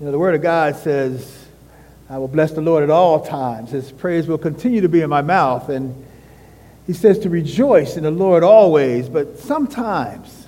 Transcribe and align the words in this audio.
You 0.00 0.06
know, 0.06 0.12
the 0.12 0.18
Word 0.18 0.34
of 0.34 0.40
God 0.40 0.76
says, 0.76 1.46
I 2.08 2.16
will 2.16 2.26
bless 2.26 2.52
the 2.52 2.62
Lord 2.62 2.82
at 2.82 2.88
all 2.88 3.22
times. 3.22 3.70
His 3.70 3.92
praise 3.92 4.26
will 4.26 4.38
continue 4.38 4.80
to 4.80 4.88
be 4.88 5.02
in 5.02 5.10
my 5.10 5.20
mouth. 5.20 5.68
And 5.68 6.06
he 6.86 6.94
says 6.94 7.18
to 7.18 7.28
rejoice 7.28 7.98
in 7.98 8.04
the 8.04 8.10
Lord 8.10 8.42
always. 8.42 9.10
But 9.10 9.38
sometimes, 9.38 10.46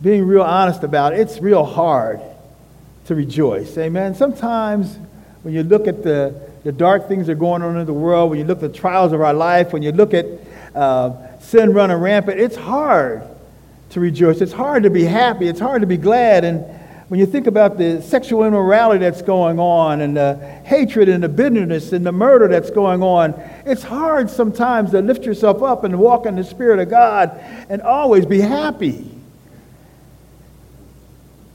being 0.00 0.26
real 0.26 0.40
honest 0.40 0.82
about 0.82 1.12
it, 1.12 1.20
it's 1.20 1.40
real 1.40 1.62
hard 1.62 2.22
to 3.04 3.14
rejoice. 3.14 3.76
Amen. 3.76 4.14
Sometimes 4.14 4.96
when 5.42 5.52
you 5.52 5.62
look 5.62 5.86
at 5.86 6.02
the, 6.02 6.34
the 6.62 6.72
dark 6.72 7.06
things 7.06 7.26
that 7.26 7.32
are 7.32 7.34
going 7.34 7.60
on 7.60 7.76
in 7.76 7.84
the 7.84 7.92
world, 7.92 8.30
when 8.30 8.38
you 8.38 8.46
look 8.46 8.62
at 8.62 8.72
the 8.72 8.78
trials 8.78 9.12
of 9.12 9.20
our 9.20 9.34
life, 9.34 9.74
when 9.74 9.82
you 9.82 9.92
look 9.92 10.14
at 10.14 10.24
uh, 10.74 11.38
sin 11.38 11.74
running 11.74 11.98
rampant, 11.98 12.40
it's 12.40 12.56
hard 12.56 13.24
to 13.90 14.00
rejoice. 14.00 14.40
It's 14.40 14.54
hard 14.54 14.84
to 14.84 14.90
be 14.90 15.04
happy. 15.04 15.48
It's 15.48 15.60
hard 15.60 15.82
to 15.82 15.86
be 15.86 15.98
glad. 15.98 16.46
And 16.46 16.64
when 17.14 17.20
you 17.20 17.26
think 17.26 17.46
about 17.46 17.78
the 17.78 18.02
sexual 18.02 18.42
immorality 18.42 18.98
that's 18.98 19.22
going 19.22 19.60
on 19.60 20.00
and 20.00 20.16
the 20.16 20.34
hatred 20.64 21.08
and 21.08 21.22
the 21.22 21.28
bitterness 21.28 21.92
and 21.92 22.04
the 22.04 22.10
murder 22.10 22.48
that's 22.48 22.70
going 22.70 23.04
on, 23.04 23.40
it's 23.64 23.84
hard 23.84 24.28
sometimes 24.28 24.90
to 24.90 25.00
lift 25.00 25.24
yourself 25.24 25.62
up 25.62 25.84
and 25.84 25.96
walk 25.96 26.26
in 26.26 26.34
the 26.34 26.42
Spirit 26.42 26.80
of 26.80 26.90
God 26.90 27.40
and 27.68 27.82
always 27.82 28.26
be 28.26 28.40
happy. 28.40 29.08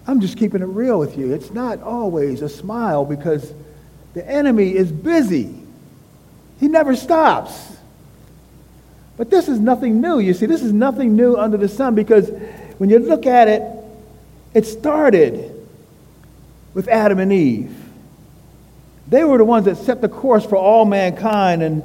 I'm 0.07 0.21
just 0.21 0.37
keeping 0.37 0.61
it 0.61 0.67
real 0.67 0.97
with 0.97 1.17
you. 1.17 1.33
It's 1.33 1.51
not 1.51 1.81
always 1.81 2.41
a 2.41 2.47
smile 2.47 3.03
because 3.03 3.53
the 4.13 4.25
enemy 4.25 4.73
is 4.73 4.89
busy. 4.89 5.53
He 6.61 6.69
never 6.69 6.95
stops. 6.95 7.75
But 9.17 9.29
this 9.29 9.49
is 9.49 9.59
nothing 9.59 9.99
new. 9.99 10.19
You 10.19 10.33
see, 10.33 10.45
this 10.45 10.63
is 10.63 10.71
nothing 10.71 11.17
new 11.17 11.35
under 11.35 11.57
the 11.57 11.67
sun 11.67 11.95
because 11.95 12.29
when 12.77 12.89
you 12.89 12.99
look 12.99 13.25
at 13.25 13.49
it, 13.49 13.78
it 14.53 14.65
started 14.65 15.55
with 16.73 16.87
Adam 16.87 17.19
and 17.19 17.31
Eve. 17.31 17.75
They 19.07 19.23
were 19.23 19.37
the 19.37 19.45
ones 19.45 19.65
that 19.65 19.77
set 19.77 20.01
the 20.01 20.09
course 20.09 20.45
for 20.45 20.55
all 20.55 20.85
mankind, 20.85 21.63
and 21.63 21.83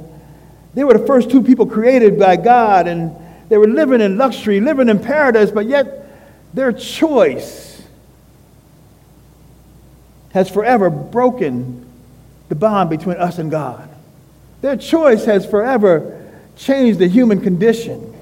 they 0.73 0.83
were 0.83 0.97
the 0.97 1.05
first 1.07 1.29
two 1.29 1.41
people 1.41 1.65
created 1.65 2.19
by 2.19 2.35
God, 2.35 2.87
and 2.87 3.15
they 3.49 3.57
were 3.57 3.67
living 3.67 4.01
in 4.01 4.17
luxury, 4.17 4.59
living 4.59 4.89
in 4.89 4.99
paradise, 4.99 5.51
but 5.51 5.65
yet 5.65 6.07
their 6.53 6.71
choice 6.71 7.81
has 10.33 10.49
forever 10.49 10.89
broken 10.89 11.85
the 12.49 12.55
bond 12.55 12.89
between 12.89 13.17
us 13.17 13.39
and 13.39 13.49
God. 13.49 13.89
Their 14.61 14.77
choice 14.77 15.25
has 15.25 15.45
forever 15.45 16.25
changed 16.57 16.99
the 16.99 17.07
human 17.07 17.41
condition. 17.41 18.14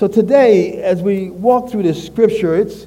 So 0.00 0.08
today, 0.08 0.82
as 0.82 1.02
we 1.02 1.28
walk 1.28 1.70
through 1.70 1.82
this 1.82 2.02
scripture, 2.06 2.56
it's, 2.56 2.86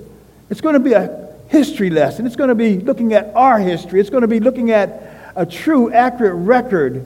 it's 0.50 0.62
going 0.62 0.74
to 0.74 0.80
be 0.80 0.94
a 0.94 1.32
history 1.48 1.92
lesson. 1.92 2.26
It's 2.26 2.36
going 2.36 2.48
to 2.48 2.56
be 2.56 2.80
looking 2.80 3.14
at 3.14 3.36
our 3.36 3.60
history. 3.60 4.00
It's 4.00 4.10
going 4.10 4.24
to 4.24 4.28
be 4.28 4.40
looking 4.40 4.72
at 4.72 5.32
a 5.36 5.46
true, 5.46 5.94
accurate 5.94 6.34
record 6.34 7.06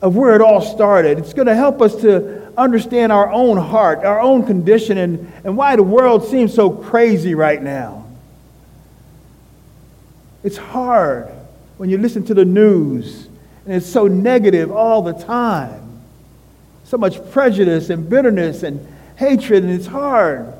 of 0.00 0.14
where 0.14 0.36
it 0.36 0.40
all 0.40 0.60
started. 0.60 1.18
It's 1.18 1.34
going 1.34 1.48
to 1.48 1.56
help 1.56 1.82
us 1.82 1.96
to 2.02 2.56
understand 2.56 3.10
our 3.10 3.32
own 3.32 3.56
heart, 3.56 4.04
our 4.04 4.20
own 4.20 4.46
condition, 4.46 4.96
and, 4.96 5.32
and 5.42 5.56
why 5.56 5.74
the 5.74 5.82
world 5.82 6.24
seems 6.28 6.54
so 6.54 6.70
crazy 6.70 7.34
right 7.34 7.60
now. 7.60 8.06
It's 10.44 10.56
hard 10.56 11.32
when 11.78 11.90
you 11.90 11.98
listen 11.98 12.24
to 12.26 12.34
the 12.34 12.44
news 12.44 13.26
and 13.64 13.74
it's 13.74 13.88
so 13.88 14.06
negative 14.06 14.70
all 14.70 15.02
the 15.02 15.14
time 15.14 15.87
so 16.88 16.96
much 16.96 17.30
prejudice 17.32 17.90
and 17.90 18.08
bitterness 18.08 18.62
and 18.62 18.80
hatred, 19.16 19.62
and 19.62 19.70
it's 19.70 19.86
hard. 19.86 20.54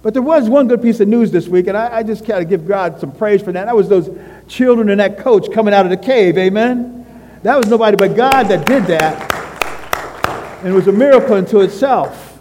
But 0.00 0.14
there 0.14 0.22
was 0.22 0.48
one 0.48 0.66
good 0.66 0.80
piece 0.80 0.98
of 1.00 1.08
news 1.08 1.30
this 1.30 1.46
week, 1.46 1.66
and 1.66 1.76
I, 1.76 1.98
I 1.98 2.02
just 2.02 2.26
of 2.26 2.48
give 2.48 2.66
God 2.66 2.98
some 2.98 3.12
praise 3.12 3.42
for 3.42 3.52
that. 3.52 3.66
That 3.66 3.76
was 3.76 3.86
those 3.86 4.08
children 4.48 4.88
and 4.88 4.98
that 4.98 5.18
coach 5.18 5.52
coming 5.52 5.74
out 5.74 5.84
of 5.84 5.90
the 5.90 5.98
cave, 5.98 6.38
amen? 6.38 7.06
That 7.42 7.56
was 7.58 7.66
nobody 7.66 7.96
but 7.96 8.16
God 8.16 8.44
that 8.44 8.64
did 8.64 8.84
that. 8.84 10.60
And 10.60 10.72
it 10.72 10.72
was 10.74 10.88
a 10.88 10.92
miracle 10.92 11.34
unto 11.34 11.60
itself. 11.60 12.40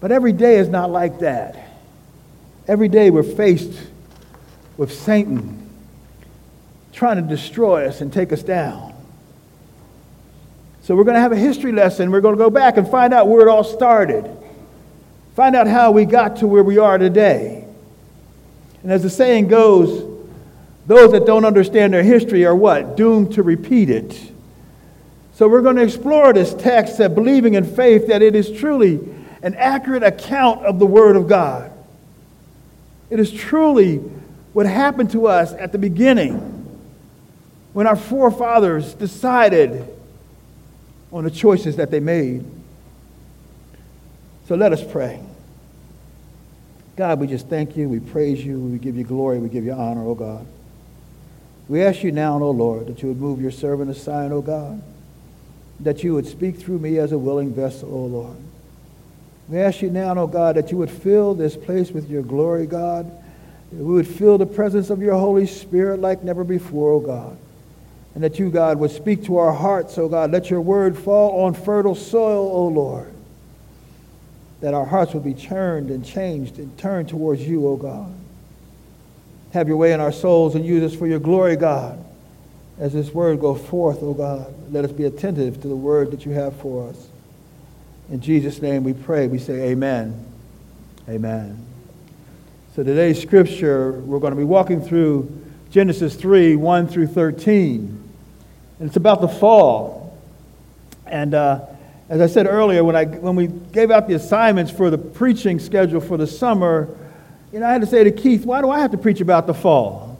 But 0.00 0.12
every 0.12 0.32
day 0.32 0.56
is 0.56 0.68
not 0.68 0.90
like 0.90 1.18
that. 1.18 1.78
Every 2.66 2.88
day 2.88 3.10
we're 3.10 3.22
faced 3.22 3.78
with 4.78 4.94
Satan 4.94 5.68
trying 6.94 7.16
to 7.16 7.22
destroy 7.22 7.86
us 7.86 8.00
and 8.00 8.10
take 8.10 8.32
us 8.32 8.42
down. 8.42 8.95
So 10.86 10.94
we're 10.94 11.02
going 11.02 11.16
to 11.16 11.20
have 11.20 11.32
a 11.32 11.36
history 11.36 11.72
lesson. 11.72 12.12
We're 12.12 12.20
going 12.20 12.36
to 12.36 12.38
go 12.38 12.48
back 12.48 12.76
and 12.76 12.88
find 12.88 13.12
out 13.12 13.26
where 13.26 13.40
it 13.40 13.50
all 13.50 13.64
started. 13.64 14.24
Find 15.34 15.56
out 15.56 15.66
how 15.66 15.90
we 15.90 16.04
got 16.04 16.36
to 16.36 16.46
where 16.46 16.62
we 16.62 16.78
are 16.78 16.96
today. 16.96 17.66
And 18.84 18.92
as 18.92 19.02
the 19.02 19.10
saying 19.10 19.48
goes, 19.48 20.20
those 20.86 21.10
that 21.10 21.26
don't 21.26 21.44
understand 21.44 21.92
their 21.92 22.04
history 22.04 22.46
are 22.46 22.54
what? 22.54 22.96
Doomed 22.96 23.32
to 23.32 23.42
repeat 23.42 23.90
it. 23.90 24.30
So 25.34 25.48
we're 25.48 25.60
going 25.60 25.74
to 25.74 25.82
explore 25.82 26.32
this 26.32 26.54
text 26.54 26.98
that 26.98 27.16
believing 27.16 27.54
in 27.54 27.64
faith 27.64 28.06
that 28.06 28.22
it 28.22 28.36
is 28.36 28.52
truly 28.52 29.00
an 29.42 29.56
accurate 29.56 30.04
account 30.04 30.64
of 30.64 30.78
the 30.78 30.86
Word 30.86 31.16
of 31.16 31.26
God. 31.26 31.72
It 33.10 33.18
is 33.18 33.32
truly 33.32 33.96
what 34.52 34.66
happened 34.66 35.10
to 35.10 35.26
us 35.26 35.52
at 35.52 35.72
the 35.72 35.78
beginning 35.78 36.34
when 37.72 37.88
our 37.88 37.96
forefathers 37.96 38.94
decided 38.94 39.95
on 41.12 41.24
the 41.24 41.30
choices 41.30 41.76
that 41.76 41.90
they 41.90 42.00
made. 42.00 42.44
So 44.48 44.54
let 44.54 44.72
us 44.72 44.82
pray. 44.82 45.20
God, 46.96 47.20
we 47.20 47.26
just 47.26 47.48
thank 47.48 47.76
you. 47.76 47.88
We 47.88 48.00
praise 48.00 48.44
you. 48.44 48.58
We 48.58 48.78
give 48.78 48.96
you 48.96 49.04
glory. 49.04 49.38
We 49.38 49.48
give 49.48 49.64
you 49.64 49.72
honor, 49.72 50.02
O 50.02 50.10
oh 50.10 50.14
God. 50.14 50.46
We 51.68 51.82
ask 51.82 52.02
you 52.02 52.12
now, 52.12 52.38
O 52.38 52.44
oh 52.44 52.50
Lord, 52.52 52.86
that 52.86 53.02
you 53.02 53.08
would 53.08 53.20
move 53.20 53.40
your 53.40 53.50
servant 53.50 53.90
aside, 53.90 54.32
O 54.32 54.36
oh 54.36 54.42
God, 54.42 54.82
that 55.80 56.02
you 56.02 56.14
would 56.14 56.26
speak 56.26 56.56
through 56.56 56.78
me 56.78 56.98
as 56.98 57.12
a 57.12 57.18
willing 57.18 57.52
vessel, 57.52 57.92
O 57.92 58.06
Lord. 58.06 58.36
We 59.48 59.58
ask 59.58 59.82
you 59.82 59.90
now, 59.90 60.16
O 60.16 60.26
God, 60.26 60.56
that 60.56 60.70
you 60.70 60.78
would 60.78 60.90
fill 60.90 61.34
this 61.34 61.56
place 61.56 61.90
with 61.90 62.08
your 62.08 62.22
glory, 62.22 62.66
God. 62.66 63.06
That 63.72 63.82
we 63.82 63.94
would 63.94 64.08
feel 64.08 64.38
the 64.38 64.46
presence 64.46 64.90
of 64.90 65.02
your 65.02 65.14
Holy 65.14 65.46
Spirit 65.46 66.00
like 66.00 66.22
never 66.22 66.44
before, 66.44 66.92
O 66.92 67.00
God 67.00 67.36
and 68.16 68.24
that 68.24 68.38
you, 68.38 68.48
God, 68.48 68.78
would 68.78 68.90
speak 68.90 69.24
to 69.24 69.36
our 69.36 69.52
hearts, 69.52 69.98
oh 69.98 70.08
God. 70.08 70.32
Let 70.32 70.48
your 70.48 70.62
word 70.62 70.96
fall 70.96 71.44
on 71.44 71.52
fertile 71.52 71.94
soil, 71.94 72.50
oh 72.50 72.68
Lord. 72.68 73.12
That 74.62 74.72
our 74.72 74.86
hearts 74.86 75.12
would 75.12 75.22
be 75.22 75.34
turned 75.34 75.90
and 75.90 76.02
changed 76.02 76.58
and 76.58 76.76
turned 76.78 77.10
towards 77.10 77.46
you, 77.46 77.68
oh 77.68 77.76
God. 77.76 78.10
Have 79.52 79.68
your 79.68 79.76
way 79.76 79.92
in 79.92 80.00
our 80.00 80.12
souls 80.12 80.54
and 80.54 80.64
use 80.64 80.82
us 80.90 80.98
for 80.98 81.06
your 81.06 81.18
glory, 81.18 81.56
God. 81.56 82.02
As 82.78 82.94
this 82.94 83.12
word 83.12 83.38
goes 83.38 83.60
forth, 83.66 83.98
oh 84.00 84.14
God, 84.14 84.46
let 84.72 84.86
us 84.86 84.92
be 84.92 85.04
attentive 85.04 85.60
to 85.60 85.68
the 85.68 85.76
word 85.76 86.10
that 86.12 86.24
you 86.24 86.32
have 86.32 86.56
for 86.56 86.88
us. 86.88 87.08
In 88.08 88.22
Jesus' 88.22 88.62
name 88.62 88.82
we 88.82 88.94
pray. 88.94 89.26
We 89.26 89.38
say 89.38 89.72
amen. 89.72 90.24
Amen. 91.06 91.66
So 92.74 92.82
today's 92.82 93.20
scripture, 93.20 93.92
we're 93.92 94.20
going 94.20 94.32
to 94.32 94.38
be 94.38 94.44
walking 94.44 94.80
through 94.80 95.38
Genesis 95.70 96.14
3 96.16 96.56
1 96.56 96.88
through 96.88 97.08
13. 97.08 97.95
And 98.78 98.88
it's 98.88 98.96
about 98.96 99.20
the 99.20 99.28
fall. 99.28 100.18
And 101.06 101.34
uh, 101.34 101.66
as 102.08 102.20
I 102.20 102.26
said 102.26 102.46
earlier, 102.46 102.84
when, 102.84 102.96
I, 102.96 103.04
when 103.04 103.36
we 103.36 103.46
gave 103.46 103.90
out 103.90 104.06
the 104.06 104.14
assignments 104.14 104.70
for 104.70 104.90
the 104.90 104.98
preaching 104.98 105.58
schedule 105.58 106.00
for 106.00 106.16
the 106.16 106.26
summer, 106.26 106.88
you 107.52 107.60
know, 107.60 107.66
I 107.66 107.72
had 107.72 107.80
to 107.80 107.86
say 107.86 108.04
to 108.04 108.10
Keith, 108.10 108.44
why 108.44 108.60
do 108.60 108.70
I 108.70 108.80
have 108.80 108.90
to 108.90 108.98
preach 108.98 109.20
about 109.20 109.46
the 109.46 109.54
fall? 109.54 110.18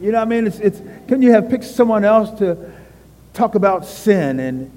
You 0.00 0.10
know 0.10 0.18
what 0.18 0.26
I 0.26 0.30
mean? 0.30 0.46
It's, 0.46 0.58
it's, 0.58 0.80
can 1.06 1.22
you 1.22 1.32
have 1.32 1.50
picked 1.50 1.64
someone 1.64 2.04
else 2.04 2.36
to 2.38 2.72
talk 3.34 3.54
about 3.54 3.84
sin 3.84 4.40
and 4.40 4.70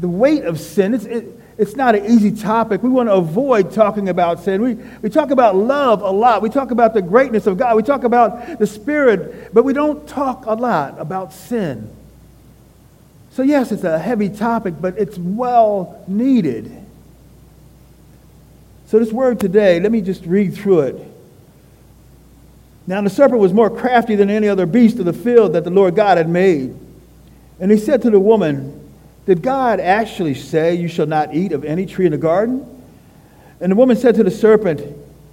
the 0.00 0.08
weight 0.08 0.44
of 0.44 0.58
sin? 0.58 0.94
It's, 0.94 1.04
it, 1.04 1.26
it's 1.58 1.76
not 1.76 1.94
an 1.94 2.06
easy 2.06 2.32
topic. 2.32 2.82
We 2.82 2.88
want 2.88 3.08
to 3.08 3.14
avoid 3.14 3.72
talking 3.72 4.08
about 4.08 4.40
sin. 4.40 4.62
We, 4.62 4.74
we 5.02 5.08
talk 5.08 5.30
about 5.30 5.56
love 5.56 6.02
a 6.02 6.10
lot. 6.10 6.42
We 6.42 6.50
talk 6.50 6.70
about 6.70 6.94
the 6.94 7.02
greatness 7.02 7.46
of 7.46 7.58
God. 7.58 7.76
We 7.76 7.82
talk 7.82 8.04
about 8.04 8.58
the 8.58 8.66
Spirit, 8.66 9.54
but 9.54 9.64
we 9.64 9.72
don't 9.72 10.06
talk 10.08 10.46
a 10.46 10.54
lot 10.54 10.98
about 10.98 11.32
sin. 11.32 11.90
So, 13.36 13.42
yes, 13.42 13.70
it's 13.70 13.84
a 13.84 13.98
heavy 13.98 14.30
topic, 14.30 14.76
but 14.80 14.96
it's 14.96 15.18
well 15.18 16.02
needed. 16.08 16.72
So, 18.86 18.98
this 18.98 19.12
word 19.12 19.38
today, 19.40 19.78
let 19.78 19.92
me 19.92 20.00
just 20.00 20.24
read 20.24 20.54
through 20.54 20.80
it. 20.80 21.12
Now, 22.86 23.02
the 23.02 23.10
serpent 23.10 23.38
was 23.38 23.52
more 23.52 23.68
crafty 23.68 24.14
than 24.14 24.30
any 24.30 24.48
other 24.48 24.64
beast 24.64 24.98
of 25.00 25.04
the 25.04 25.12
field 25.12 25.52
that 25.52 25.64
the 25.64 25.70
Lord 25.70 25.94
God 25.94 26.16
had 26.16 26.30
made. 26.30 26.74
And 27.60 27.70
he 27.70 27.76
said 27.76 28.00
to 28.02 28.10
the 28.10 28.18
woman, 28.18 28.90
Did 29.26 29.42
God 29.42 29.80
actually 29.80 30.32
say, 30.32 30.74
You 30.74 30.88
shall 30.88 31.04
not 31.04 31.34
eat 31.34 31.52
of 31.52 31.62
any 31.62 31.84
tree 31.84 32.06
in 32.06 32.12
the 32.12 32.18
garden? 32.18 32.66
And 33.60 33.70
the 33.70 33.76
woman 33.76 33.98
said 33.98 34.14
to 34.14 34.24
the 34.24 34.30
serpent, 34.30 34.80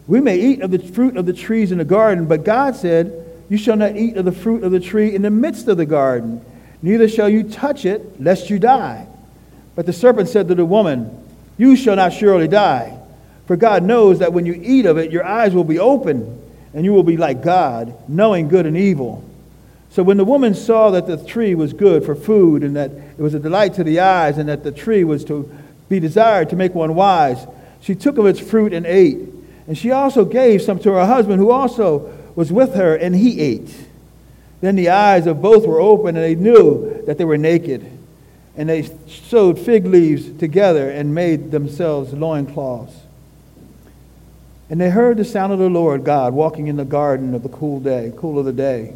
We 0.08 0.20
may 0.20 0.38
eat 0.38 0.60
of 0.60 0.72
the 0.72 0.80
fruit 0.80 1.16
of 1.16 1.26
the 1.26 1.32
trees 1.32 1.72
in 1.72 1.78
the 1.78 1.86
garden, 1.86 2.26
but 2.26 2.44
God 2.44 2.76
said, 2.76 3.46
You 3.48 3.56
shall 3.58 3.78
not 3.78 3.96
eat 3.96 4.18
of 4.18 4.26
the 4.26 4.34
fruit 4.34 4.66
of 4.66 4.74
the 4.74 4.82
tree 4.82 5.16
in 5.16 5.22
the 5.22 5.32
midst 5.32 5.70
of 5.70 5.78
the 5.78 5.86
garden 5.86 6.44
neither 6.84 7.10
shall 7.10 7.28
you 7.28 7.42
touch 7.42 7.86
it, 7.86 8.22
lest 8.22 8.52
you 8.52 8.60
die. 8.60 9.08
But 9.76 9.88
the 9.88 9.94
serpent 9.94 10.30
said 10.30 10.48
to 10.50 10.56
the 10.56 10.66
woman, 10.66 11.10
You 11.58 11.76
shall 11.76 11.96
not 11.96 12.14
surely 12.14 12.48
die. 12.48 13.00
For 13.48 13.56
God 13.56 13.84
knows 13.84 14.20
that 14.20 14.34
when 14.34 14.46
you 14.46 14.54
eat 14.54 14.86
of 14.86 14.98
it, 14.98 15.12
your 15.12 15.26
eyes 15.26 15.54
will 15.54 15.64
be 15.64 15.80
open, 15.80 16.40
and 16.74 16.86
you 16.86 16.94
will 16.94 17.04
be 17.04 17.18
like 17.18 17.44
God, 17.44 17.96
knowing 18.08 18.48
good 18.48 18.66
and 18.66 18.78
evil. 18.78 19.28
So 19.90 20.02
when 20.02 20.18
the 20.18 20.26
woman 20.26 20.56
saw 20.56 20.92
that 20.92 21.08
the 21.08 21.18
tree 21.18 21.56
was 21.56 21.74
good 21.74 22.06
for 22.06 22.16
food, 22.16 22.64
and 22.64 22.76
that 22.76 22.92
it 22.92 23.20
was 23.20 23.34
a 23.34 23.40
delight 23.40 23.76
to 23.76 23.84
the 23.84 24.00
eyes, 24.00 24.38
and 24.38 24.50
that 24.50 24.64
the 24.64 24.72
tree 24.72 25.04
was 25.04 25.26
to 25.26 25.50
be 25.90 26.00
desired 26.00 26.50
to 26.50 26.56
make 26.56 26.74
one 26.74 26.96
wise, 26.96 27.46
she 27.82 27.96
took 27.96 28.18
of 28.18 28.26
its 28.26 28.40
fruit 28.40 28.74
and 28.74 28.86
ate. 28.86 29.20
And 29.68 29.78
she 29.78 29.92
also 29.92 30.26
gave 30.26 30.62
some 30.62 30.80
to 30.80 30.92
her 30.94 31.06
husband, 31.06 31.40
who 31.40 31.52
also 31.52 32.12
was 32.36 32.52
with 32.52 32.76
her, 32.76 32.96
and 32.96 33.16
he 33.16 33.40
ate. 33.40 33.74
Then 34.64 34.78
the 34.78 34.92
eyes 34.92 35.28
of 35.28 35.42
both 35.42 35.68
were 35.68 35.82
open, 35.82 36.16
and 36.16 36.24
they 36.24 36.36
knew 36.36 37.04
that 37.06 37.18
they 37.18 37.26
were 37.26 37.38
naked. 37.38 37.86
And 38.56 38.70
they 38.70 38.90
sewed 39.08 39.60
fig 39.60 39.86
leaves 39.86 40.32
together 40.40 40.90
and 40.90 41.14
made 41.14 41.52
themselves 41.52 42.14
loincloths. 42.14 42.96
And 44.70 44.80
they 44.80 44.90
heard 44.90 45.18
the 45.18 45.26
sound 45.26 45.52
of 45.52 45.60
the 45.60 45.70
Lord 45.70 46.06
God 46.06 46.34
walking 46.34 46.68
in 46.68 46.78
the 46.78 46.86
garden 46.86 47.36
of 47.36 47.44
the 47.44 47.50
cool 47.50 47.82
day, 47.82 48.14
cool 48.16 48.40
of 48.40 48.46
the 48.46 48.54
day. 48.54 48.94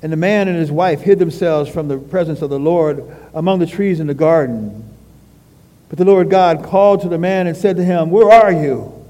And 0.00 0.10
the 0.10 0.16
man 0.16 0.48
and 0.48 0.56
his 0.56 0.72
wife 0.72 1.02
hid 1.02 1.18
themselves 1.18 1.68
from 1.68 1.88
the 1.88 1.98
presence 1.98 2.40
of 2.40 2.48
the 2.48 2.58
Lord 2.58 3.14
among 3.34 3.58
the 3.58 3.66
trees 3.66 4.00
in 4.00 4.06
the 4.06 4.14
garden. 4.14 4.88
But 5.90 5.98
the 5.98 6.06
Lord 6.06 6.30
God 6.30 6.64
called 6.64 7.02
to 7.02 7.10
the 7.10 7.18
man 7.18 7.46
and 7.46 7.54
said 7.54 7.76
to 7.76 7.84
him, 7.84 8.10
Where 8.10 8.32
are 8.32 8.52
you? 8.52 9.04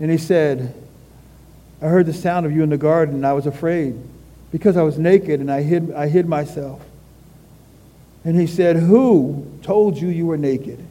And 0.00 0.10
he 0.10 0.18
said, 0.18 0.74
I 1.80 1.86
heard 1.86 2.06
the 2.06 2.12
sound 2.12 2.46
of 2.46 2.52
you 2.52 2.64
in 2.64 2.68
the 2.70 2.76
garden, 2.76 3.14
and 3.14 3.24
I 3.24 3.32
was 3.34 3.46
afraid, 3.46 3.96
because 4.52 4.76
I 4.76 4.82
was 4.82 4.98
naked, 4.98 5.40
and 5.40 5.50
I 5.50 5.62
hid, 5.62 5.92
I 5.92 6.08
hid 6.08 6.26
myself. 6.26 6.82
And 8.24 8.38
he 8.38 8.46
said, 8.46 8.76
Who 8.76 9.46
told 9.62 9.96
you 9.96 10.08
you 10.08 10.26
were 10.26 10.36
naked? 10.36 10.84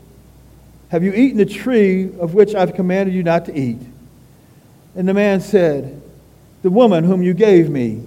Have 0.90 1.04
you 1.04 1.14
eaten 1.14 1.38
the 1.38 1.46
tree 1.46 2.06
of 2.20 2.34
which 2.34 2.56
I've 2.56 2.74
commanded 2.74 3.14
you 3.14 3.24
not 3.24 3.46
to 3.46 3.58
eat? 3.58 3.80
And 4.96 5.08
the 5.08 5.14
man 5.14 5.42
said, 5.42 6.02
The 6.64 6.72
woman 6.72 7.04
whom 7.04 7.22
you 7.22 7.34
gave 7.34 7.70
me, 7.70 8.04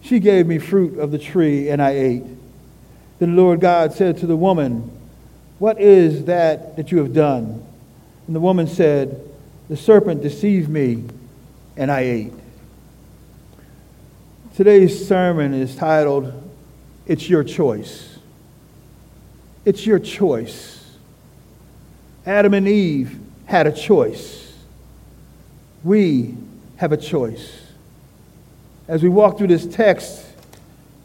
she 0.00 0.18
gave 0.18 0.46
me 0.46 0.58
fruit 0.58 0.98
of 0.98 1.10
the 1.10 1.18
tree, 1.18 1.68
and 1.68 1.80
I 1.80 1.90
ate. 1.90 2.24
Then 3.18 3.34
the 3.34 3.42
Lord 3.42 3.60
God 3.60 3.92
said 3.92 4.18
to 4.18 4.26
the 4.26 4.36
woman, 4.36 4.90
What 5.58 5.80
is 5.80 6.24
that 6.24 6.76
that 6.76 6.90
you 6.90 6.98
have 6.98 7.14
done? 7.14 7.64
And 8.26 8.34
the 8.34 8.40
woman 8.40 8.66
said, 8.66 9.20
The 9.68 9.76
serpent 9.76 10.22
deceived 10.22 10.68
me, 10.68 11.04
and 11.76 11.92
I 11.92 12.00
ate. 12.00 12.32
Today's 14.56 15.06
sermon 15.06 15.52
is 15.52 15.76
titled, 15.76 16.32
It's 17.06 17.28
Your 17.28 17.44
Choice. 17.44 18.18
It's 19.66 19.84
your 19.84 19.98
choice. 19.98 20.96
Adam 22.24 22.54
and 22.54 22.66
Eve 22.66 23.20
had 23.44 23.66
a 23.66 23.72
choice. 23.72 24.54
We 25.84 26.38
have 26.76 26.92
a 26.92 26.96
choice. 26.96 27.66
As 28.88 29.02
we 29.02 29.10
walk 29.10 29.36
through 29.36 29.48
this 29.48 29.66
text, 29.66 30.24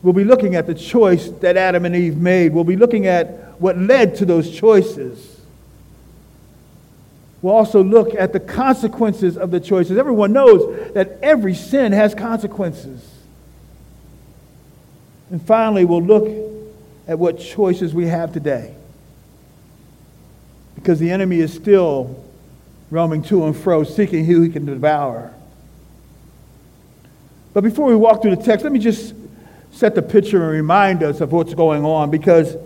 we'll 0.01 0.13
be 0.13 0.23
looking 0.23 0.55
at 0.55 0.65
the 0.65 0.73
choice 0.73 1.27
that 1.41 1.57
Adam 1.57 1.83
and 1.83 1.93
Eve 1.93 2.15
made. 2.15 2.53
We'll 2.53 2.63
be 2.63 2.77
looking 2.77 3.05
at 3.05 3.59
what 3.59 3.77
led 3.77 4.15
to 4.15 4.25
those 4.25 4.49
choices. 4.49 5.41
We'll 7.41 7.55
also 7.55 7.83
look 7.83 8.15
at 8.15 8.31
the 8.31 8.39
consequences 8.39 9.37
of 9.37 9.51
the 9.51 9.59
choices. 9.59 9.97
Everyone 9.97 10.31
knows 10.31 10.93
that 10.93 11.19
every 11.21 11.53
sin 11.53 11.91
has 11.91 12.15
consequences. 12.15 13.17
And 15.31 15.41
finally, 15.41 15.85
we'll 15.85 16.03
look 16.03 16.27
at 17.07 17.17
what 17.17 17.39
choices 17.39 17.93
we 17.93 18.07
have 18.07 18.33
today 18.33 18.75
because 20.75 20.99
the 20.99 21.09
enemy 21.09 21.39
is 21.39 21.53
still 21.53 22.23
roaming 22.89 23.23
to 23.23 23.45
and 23.45 23.55
fro, 23.55 23.83
seeking 23.83 24.25
who 24.25 24.41
he 24.41 24.49
can 24.49 24.65
devour. 24.65 25.33
But 27.53 27.63
before 27.63 27.87
we 27.87 27.95
walk 27.95 28.21
through 28.21 28.35
the 28.35 28.43
text, 28.43 28.63
let 28.63 28.73
me 28.73 28.79
just 28.79 29.13
set 29.71 29.95
the 29.95 30.01
picture 30.01 30.43
and 30.43 30.51
remind 30.51 31.01
us 31.01 31.21
of 31.21 31.31
what's 31.31 31.53
going 31.53 31.85
on 31.85 32.11
because 32.11 32.57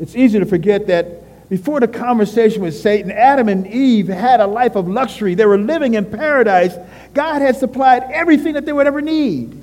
it's 0.00 0.16
easy 0.16 0.38
to 0.38 0.46
forget 0.46 0.86
that 0.86 1.48
before 1.50 1.80
the 1.80 1.88
conversation 1.88 2.62
with 2.62 2.74
Satan, 2.74 3.10
Adam 3.10 3.48
and 3.48 3.66
Eve 3.66 4.08
had 4.08 4.40
a 4.40 4.46
life 4.46 4.74
of 4.74 4.88
luxury. 4.88 5.34
They 5.34 5.46
were 5.46 5.58
living 5.58 5.94
in 5.94 6.04
paradise. 6.04 6.74
God 7.14 7.42
had 7.42 7.56
supplied 7.56 8.04
everything 8.10 8.54
that 8.54 8.64
they 8.64 8.72
would 8.72 8.86
ever 8.86 9.00
need. 9.00 9.62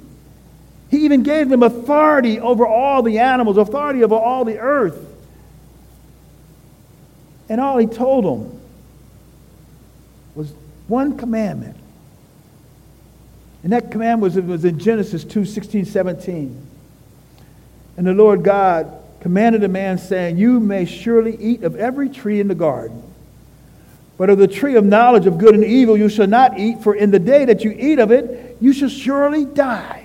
He 0.94 1.06
even 1.06 1.24
gave 1.24 1.50
them 1.50 1.64
authority 1.64 2.40
over 2.40 2.68
all 2.68 3.02
the 3.02 3.18
animals, 3.18 3.58
authority 3.58 4.04
over 4.04 4.14
all 4.14 4.46
the 4.46 4.60
earth. 4.60 5.04
And 7.50 7.60
all 7.60 7.80
he 7.80 7.88
told 7.88 8.26
them 8.26 8.62
was 10.36 10.54
one 10.88 11.18
commandment. 11.18 11.78
And 13.64 13.74
that 13.74 13.90
command 13.90 14.22
was, 14.22 14.36
was 14.36 14.66
in 14.66 14.78
Genesis 14.78 15.24
2 15.24 15.46
16, 15.46 15.86
17. 15.86 16.68
And 17.98 18.06
the 18.06 18.14
Lord 18.14 18.44
God 18.44 18.96
commanded 19.20 19.62
the 19.62 19.70
man, 19.70 19.98
saying, 19.98 20.38
You 20.38 20.60
may 20.60 20.86
surely 20.86 21.36
eat 21.38 21.64
of 21.64 21.76
every 21.76 22.08
tree 22.08 22.40
in 22.40 22.48
the 22.48 22.54
garden. 22.54 23.02
But 24.20 24.30
of 24.30 24.38
the 24.38 24.48
tree 24.48 24.76
of 24.76 24.86
knowledge 24.86 25.26
of 25.26 25.40
good 25.40 25.56
and 25.56 25.64
evil 25.64 25.98
you 25.98 26.08
shall 26.08 26.28
not 26.28 26.60
eat, 26.60 26.84
for 26.84 26.94
in 26.94 27.10
the 27.10 27.18
day 27.18 27.46
that 27.46 27.64
you 27.64 27.72
eat 27.72 27.98
of 27.98 28.12
it, 28.12 28.58
you 28.62 28.74
shall 28.74 28.90
surely 28.90 29.44
die. 29.44 30.03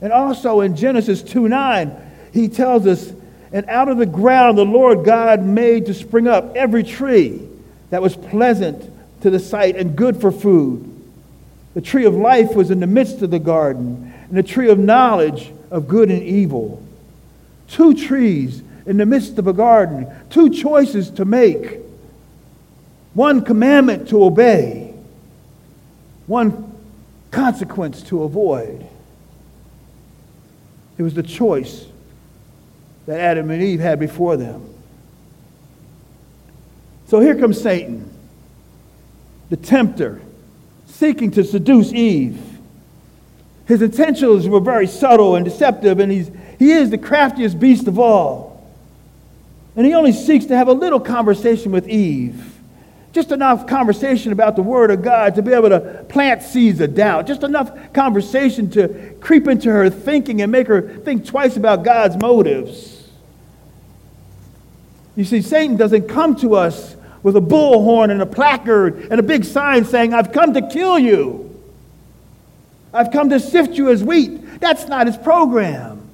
And 0.00 0.12
also 0.12 0.60
in 0.60 0.76
Genesis 0.76 1.22
2 1.22 1.48
9, 1.48 1.92
he 2.32 2.48
tells 2.48 2.86
us 2.86 3.12
and 3.52 3.66
out 3.68 3.88
of 3.88 3.98
the 3.98 4.06
ground 4.06 4.58
the 4.58 4.64
Lord 4.64 5.04
God 5.04 5.42
made 5.42 5.86
to 5.86 5.94
spring 5.94 6.28
up 6.28 6.54
every 6.54 6.82
tree 6.82 7.40
that 7.90 8.02
was 8.02 8.14
pleasant 8.14 8.92
to 9.22 9.30
the 9.30 9.38
sight 9.38 9.76
and 9.76 9.96
good 9.96 10.20
for 10.20 10.30
food. 10.30 10.94
The 11.74 11.80
tree 11.80 12.04
of 12.04 12.14
life 12.14 12.54
was 12.54 12.70
in 12.70 12.80
the 12.80 12.86
midst 12.86 13.22
of 13.22 13.30
the 13.30 13.38
garden, 13.38 14.12
and 14.28 14.36
the 14.36 14.42
tree 14.42 14.68
of 14.68 14.78
knowledge 14.78 15.50
of 15.70 15.88
good 15.88 16.10
and 16.10 16.22
evil. 16.22 16.82
Two 17.68 17.94
trees 17.94 18.62
in 18.86 18.96
the 18.96 19.06
midst 19.06 19.38
of 19.38 19.46
a 19.46 19.52
garden, 19.52 20.06
two 20.30 20.50
choices 20.50 21.10
to 21.12 21.24
make, 21.24 21.78
one 23.14 23.44
commandment 23.44 24.08
to 24.08 24.24
obey, 24.24 24.94
one 26.26 26.72
consequence 27.30 28.02
to 28.02 28.22
avoid. 28.22 28.86
It 30.98 31.02
was 31.02 31.14
the 31.14 31.22
choice 31.22 31.86
that 33.06 33.20
Adam 33.20 33.50
and 33.50 33.62
Eve 33.62 33.80
had 33.80 33.98
before 33.98 34.36
them. 34.36 34.74
So 37.06 37.20
here 37.20 37.36
comes 37.36 37.60
Satan, 37.60 38.10
the 39.48 39.56
tempter, 39.56 40.20
seeking 40.86 41.30
to 41.30 41.44
seduce 41.44 41.92
Eve. 41.92 42.38
His 43.66 43.80
intentions 43.80 44.48
were 44.48 44.60
very 44.60 44.86
subtle 44.86 45.36
and 45.36 45.44
deceptive, 45.44 46.00
and 46.00 46.10
he's, 46.10 46.30
he 46.58 46.72
is 46.72 46.90
the 46.90 46.98
craftiest 46.98 47.58
beast 47.58 47.86
of 47.86 47.98
all. 47.98 48.68
And 49.76 49.86
he 49.86 49.94
only 49.94 50.12
seeks 50.12 50.46
to 50.46 50.56
have 50.56 50.68
a 50.68 50.72
little 50.72 51.00
conversation 51.00 51.70
with 51.70 51.88
Eve. 51.88 52.57
Just 53.18 53.32
enough 53.32 53.66
conversation 53.66 54.30
about 54.30 54.54
the 54.54 54.62
Word 54.62 54.92
of 54.92 55.02
God 55.02 55.34
to 55.34 55.42
be 55.42 55.52
able 55.52 55.70
to 55.70 56.06
plant 56.08 56.40
seeds 56.40 56.80
of 56.80 56.94
doubt. 56.94 57.26
Just 57.26 57.42
enough 57.42 57.92
conversation 57.92 58.70
to 58.70 59.12
creep 59.18 59.48
into 59.48 59.72
her 59.72 59.90
thinking 59.90 60.40
and 60.40 60.52
make 60.52 60.68
her 60.68 60.98
think 60.98 61.26
twice 61.26 61.56
about 61.56 61.82
God's 61.82 62.16
motives. 62.16 63.08
You 65.16 65.24
see, 65.24 65.42
Satan 65.42 65.76
doesn't 65.76 66.06
come 66.06 66.36
to 66.36 66.54
us 66.54 66.94
with 67.24 67.34
a 67.34 67.40
bullhorn 67.40 68.12
and 68.12 68.22
a 68.22 68.26
placard 68.26 69.08
and 69.10 69.18
a 69.18 69.24
big 69.24 69.44
sign 69.44 69.84
saying, 69.84 70.14
I've 70.14 70.30
come 70.30 70.54
to 70.54 70.68
kill 70.68 70.96
you. 70.96 71.60
I've 72.94 73.10
come 73.10 73.30
to 73.30 73.40
sift 73.40 73.74
you 73.74 73.90
as 73.90 74.04
wheat. 74.04 74.60
That's 74.60 74.86
not 74.86 75.08
his 75.08 75.16
program. 75.16 76.08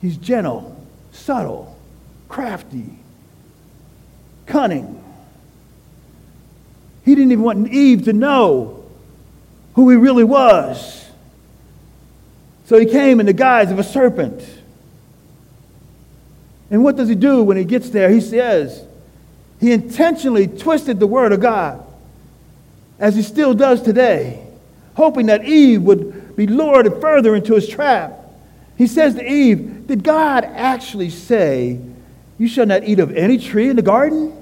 He's 0.00 0.16
gentle, 0.16 0.80
subtle, 1.10 1.76
crafty, 2.28 2.96
cunning. 4.46 5.01
He 7.04 7.14
didn't 7.14 7.32
even 7.32 7.44
want 7.44 7.68
Eve 7.68 8.04
to 8.04 8.12
know 8.12 8.84
who 9.74 9.90
he 9.90 9.96
really 9.96 10.24
was. 10.24 11.04
So 12.66 12.78
he 12.78 12.86
came 12.86 13.20
in 13.20 13.26
the 13.26 13.32
guise 13.32 13.70
of 13.70 13.78
a 13.78 13.84
serpent. 13.84 14.42
And 16.70 16.82
what 16.82 16.96
does 16.96 17.08
he 17.08 17.14
do 17.14 17.42
when 17.42 17.56
he 17.56 17.64
gets 17.64 17.90
there? 17.90 18.08
He 18.08 18.20
says, 18.20 18.84
he 19.62 19.70
intentionally 19.70 20.48
twisted 20.48 20.98
the 20.98 21.06
word 21.06 21.32
of 21.32 21.40
God, 21.40 21.86
as 22.98 23.14
he 23.14 23.22
still 23.22 23.54
does 23.54 23.80
today, 23.80 24.44
hoping 24.94 25.26
that 25.26 25.44
Eve 25.44 25.82
would 25.82 26.34
be 26.34 26.48
lured 26.48 27.00
further 27.00 27.36
into 27.36 27.54
his 27.54 27.68
trap. 27.68 28.18
He 28.76 28.88
says 28.88 29.14
to 29.14 29.24
Eve, 29.24 29.86
Did 29.86 30.02
God 30.02 30.44
actually 30.44 31.10
say, 31.10 31.78
You 32.38 32.48
shall 32.48 32.66
not 32.66 32.82
eat 32.82 32.98
of 32.98 33.16
any 33.16 33.38
tree 33.38 33.68
in 33.68 33.76
the 33.76 33.82
garden? 33.82 34.36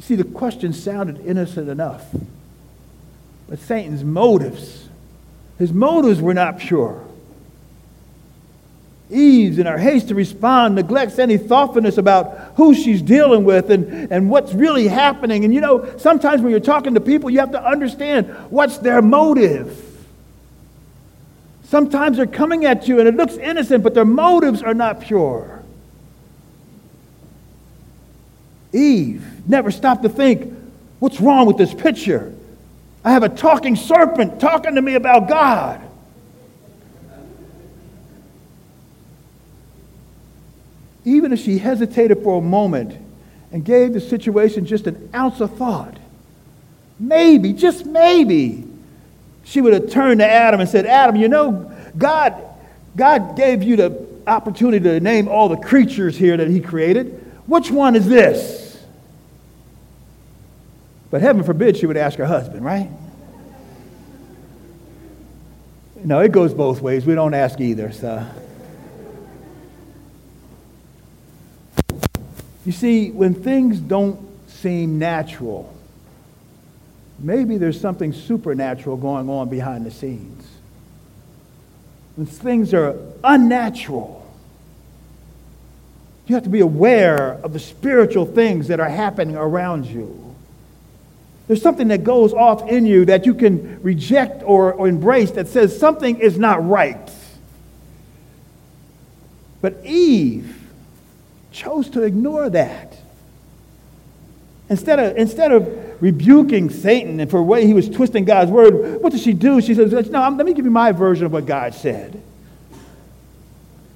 You 0.00 0.04
see, 0.04 0.14
the 0.14 0.24
question 0.24 0.72
sounded 0.72 1.20
innocent 1.26 1.68
enough. 1.68 2.06
But 3.50 3.58
Satan's 3.58 4.02
motives, 4.02 4.88
his 5.58 5.74
motives 5.74 6.22
were 6.22 6.32
not 6.32 6.58
pure. 6.58 7.04
Eve, 9.10 9.58
in 9.58 9.66
her 9.66 9.76
haste 9.76 10.08
to 10.08 10.14
respond, 10.14 10.74
neglects 10.74 11.18
any 11.18 11.36
thoughtfulness 11.36 11.98
about 11.98 12.54
who 12.56 12.72
she's 12.74 13.02
dealing 13.02 13.44
with 13.44 13.70
and, 13.70 14.10
and 14.10 14.30
what's 14.30 14.54
really 14.54 14.88
happening. 14.88 15.44
And 15.44 15.52
you 15.52 15.60
know, 15.60 15.98
sometimes 15.98 16.40
when 16.40 16.50
you're 16.50 16.60
talking 16.60 16.94
to 16.94 17.00
people, 17.02 17.28
you 17.28 17.40
have 17.40 17.52
to 17.52 17.62
understand 17.62 18.30
what's 18.48 18.78
their 18.78 19.02
motive. 19.02 19.86
Sometimes 21.64 22.16
they're 22.16 22.26
coming 22.26 22.64
at 22.64 22.88
you 22.88 23.00
and 23.00 23.06
it 23.06 23.16
looks 23.16 23.36
innocent, 23.36 23.84
but 23.84 23.92
their 23.92 24.06
motives 24.06 24.62
are 24.62 24.72
not 24.72 25.02
pure. 25.02 25.59
Eve 28.72 29.24
never 29.48 29.70
stopped 29.70 30.02
to 30.02 30.08
think, 30.08 30.52
what's 30.98 31.20
wrong 31.20 31.46
with 31.46 31.56
this 31.56 31.74
picture? 31.74 32.34
I 33.04 33.12
have 33.12 33.22
a 33.22 33.28
talking 33.28 33.76
serpent 33.76 34.40
talking 34.40 34.74
to 34.74 34.82
me 34.82 34.94
about 34.94 35.28
God. 35.28 35.80
even 41.04 41.32
if 41.32 41.40
she 41.40 41.58
hesitated 41.58 42.22
for 42.22 42.38
a 42.38 42.42
moment 42.42 42.96
and 43.52 43.64
gave 43.64 43.92
the 43.92 44.00
situation 44.00 44.66
just 44.66 44.86
an 44.86 45.10
ounce 45.14 45.40
of 45.40 45.56
thought, 45.56 45.96
maybe, 46.98 47.52
just 47.52 47.86
maybe, 47.86 48.66
she 49.44 49.60
would 49.60 49.72
have 49.72 49.90
turned 49.90 50.20
to 50.20 50.26
Adam 50.26 50.60
and 50.60 50.68
said, 50.68 50.86
Adam, 50.86 51.16
you 51.16 51.28
know, 51.28 51.72
God, 51.96 52.40
God 52.96 53.36
gave 53.36 53.62
you 53.62 53.76
the 53.76 54.06
opportunity 54.26 54.80
to 54.80 55.00
name 55.00 55.26
all 55.26 55.48
the 55.48 55.56
creatures 55.56 56.16
here 56.16 56.36
that 56.36 56.48
he 56.48 56.60
created. 56.60 57.06
Which 57.46 57.70
one 57.70 57.96
is 57.96 58.06
this? 58.06 58.59
But 61.10 61.22
heaven 61.22 61.42
forbid 61.42 61.76
she 61.76 61.86
would 61.86 61.96
ask 61.96 62.18
her 62.18 62.26
husband, 62.26 62.64
right? 62.64 62.88
No, 66.04 66.20
it 66.20 66.32
goes 66.32 66.54
both 66.54 66.80
ways. 66.80 67.04
We 67.04 67.14
don't 67.14 67.34
ask 67.34 67.60
either, 67.60 67.92
so. 67.92 68.26
You 72.64 72.72
see, 72.72 73.10
when 73.10 73.34
things 73.34 73.80
don't 73.80 74.20
seem 74.48 74.98
natural, 74.98 75.74
maybe 77.18 77.58
there's 77.58 77.80
something 77.80 78.12
supernatural 78.12 78.96
going 78.96 79.28
on 79.28 79.48
behind 79.48 79.84
the 79.84 79.90
scenes. 79.90 80.46
When 82.16 82.26
things 82.26 82.72
are 82.72 82.96
unnatural, 83.24 84.18
you 86.26 86.34
have 86.34 86.44
to 86.44 86.50
be 86.50 86.60
aware 86.60 87.32
of 87.42 87.52
the 87.52 87.58
spiritual 87.58 88.24
things 88.24 88.68
that 88.68 88.78
are 88.78 88.88
happening 88.88 89.36
around 89.36 89.86
you. 89.86 90.29
There's 91.50 91.62
something 91.62 91.88
that 91.88 92.04
goes 92.04 92.32
off 92.32 92.68
in 92.68 92.86
you 92.86 93.06
that 93.06 93.26
you 93.26 93.34
can 93.34 93.82
reject 93.82 94.44
or, 94.44 94.72
or 94.72 94.86
embrace 94.86 95.32
that 95.32 95.48
says 95.48 95.76
something 95.76 96.20
is 96.20 96.38
not 96.38 96.64
right. 96.64 97.10
But 99.60 99.84
Eve 99.84 100.56
chose 101.50 101.90
to 101.90 102.02
ignore 102.02 102.50
that. 102.50 102.96
Instead 104.68 105.00
of, 105.00 105.16
instead 105.16 105.50
of 105.50 106.00
rebuking 106.00 106.70
Satan 106.70 107.18
and 107.18 107.28
for 107.28 107.38
the 107.38 107.42
way 107.42 107.66
he 107.66 107.74
was 107.74 107.88
twisting 107.88 108.24
God's 108.24 108.52
word, 108.52 109.02
what 109.02 109.10
did 109.10 109.20
she 109.20 109.32
do? 109.32 109.60
She 109.60 109.74
says, 109.74 109.90
No, 110.08 110.28
let 110.28 110.46
me 110.46 110.54
give 110.54 110.64
you 110.64 110.70
my 110.70 110.92
version 110.92 111.26
of 111.26 111.32
what 111.32 111.46
God 111.46 111.74
said. 111.74 112.22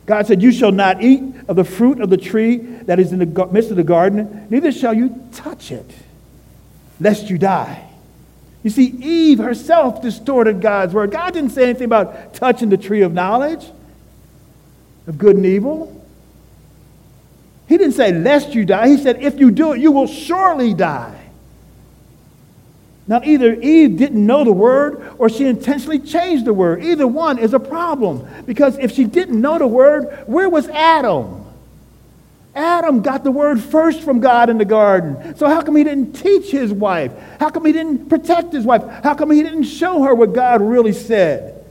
God 0.07 0.27
said, 0.27 0.43
You 0.43 0.51
shall 0.51 0.73
not 0.73 1.05
eat 1.05 1.23
of 1.47 1.55
the 1.55 1.63
fruit 1.63 2.01
of 2.01 2.11
the 2.11 2.17
tree 2.17 2.57
that 2.57 2.99
is 2.99 3.13
in 3.13 3.21
the 3.21 3.47
midst 3.53 3.71
of 3.71 3.77
the 3.77 3.85
garden, 3.85 4.49
neither 4.51 4.73
shall 4.73 4.93
you 4.93 5.25
touch 5.33 5.71
it, 5.71 5.89
lest 7.01 7.31
you 7.31 7.39
die. 7.39 7.89
You 8.63 8.71
see, 8.71 8.85
Eve 8.85 9.39
herself 9.39 10.01
distorted 10.01 10.61
God's 10.61 10.95
word. 10.95 11.11
God 11.11 11.35
didn't 11.35 11.51
say 11.51 11.65
anything 11.65 11.85
about 11.85 12.35
touching 12.35 12.71
the 12.71 12.79
tree 12.79 13.03
of 13.03 13.13
knowledge, 13.13 13.67
of 15.07 15.19
good 15.19 15.37
and 15.37 15.45
evil. 15.45 15.91
He 17.69 17.77
didn't 17.77 17.93
say, 17.93 18.13
lest 18.13 18.55
you 18.55 18.65
die. 18.65 18.89
He 18.89 18.97
said, 18.97 19.23
if 19.23 19.39
you 19.39 19.51
do 19.51 19.73
it, 19.73 19.81
you 19.81 19.93
will 19.93 20.07
surely 20.07 20.73
die. 20.73 21.21
Now, 23.07 23.21
either 23.23 23.53
Eve 23.53 23.99
didn't 23.99 24.25
know 24.25 24.45
the 24.45 24.53
word 24.53 25.15
or 25.19 25.29
she 25.29 25.45
intentionally 25.45 25.99
changed 25.99 26.47
the 26.47 26.55
word. 26.55 26.83
Either 26.83 27.07
one 27.07 27.39
is 27.39 27.53
a 27.53 27.61
problem. 27.61 28.27
Because 28.47 28.79
if 28.79 28.93
she 28.93 29.05
didn't 29.05 29.39
know 29.39 29.59
the 29.59 29.67
word, 29.67 30.25
where 30.27 30.49
was 30.49 30.69
Adam? 30.69 31.44
Adam 32.55 33.03
got 33.03 33.25
the 33.25 33.33
word 33.33 33.61
first 33.61 34.03
from 34.03 34.21
God 34.21 34.49
in 34.49 34.59
the 34.59 34.65
garden. 34.65 35.37
So, 35.37 35.49
how 35.49 35.61
come 35.63 35.75
he 35.75 35.83
didn't 35.83 36.13
teach 36.13 36.51
his 36.51 36.73
wife? 36.73 37.13
How 37.41 37.51
come 37.51 37.67
he 37.67 37.73
didn't 37.73 38.09
protect 38.09 38.53
his 38.53 38.65
wife? 38.65 38.83
How 39.03 39.15
come 39.15 39.31
he 39.33 39.43
didn't 39.43 39.65
show 39.65 40.03
her 40.05 40.15
what 40.15 40.33
God 40.33 40.61
really 40.63 40.93
said? 40.93 41.65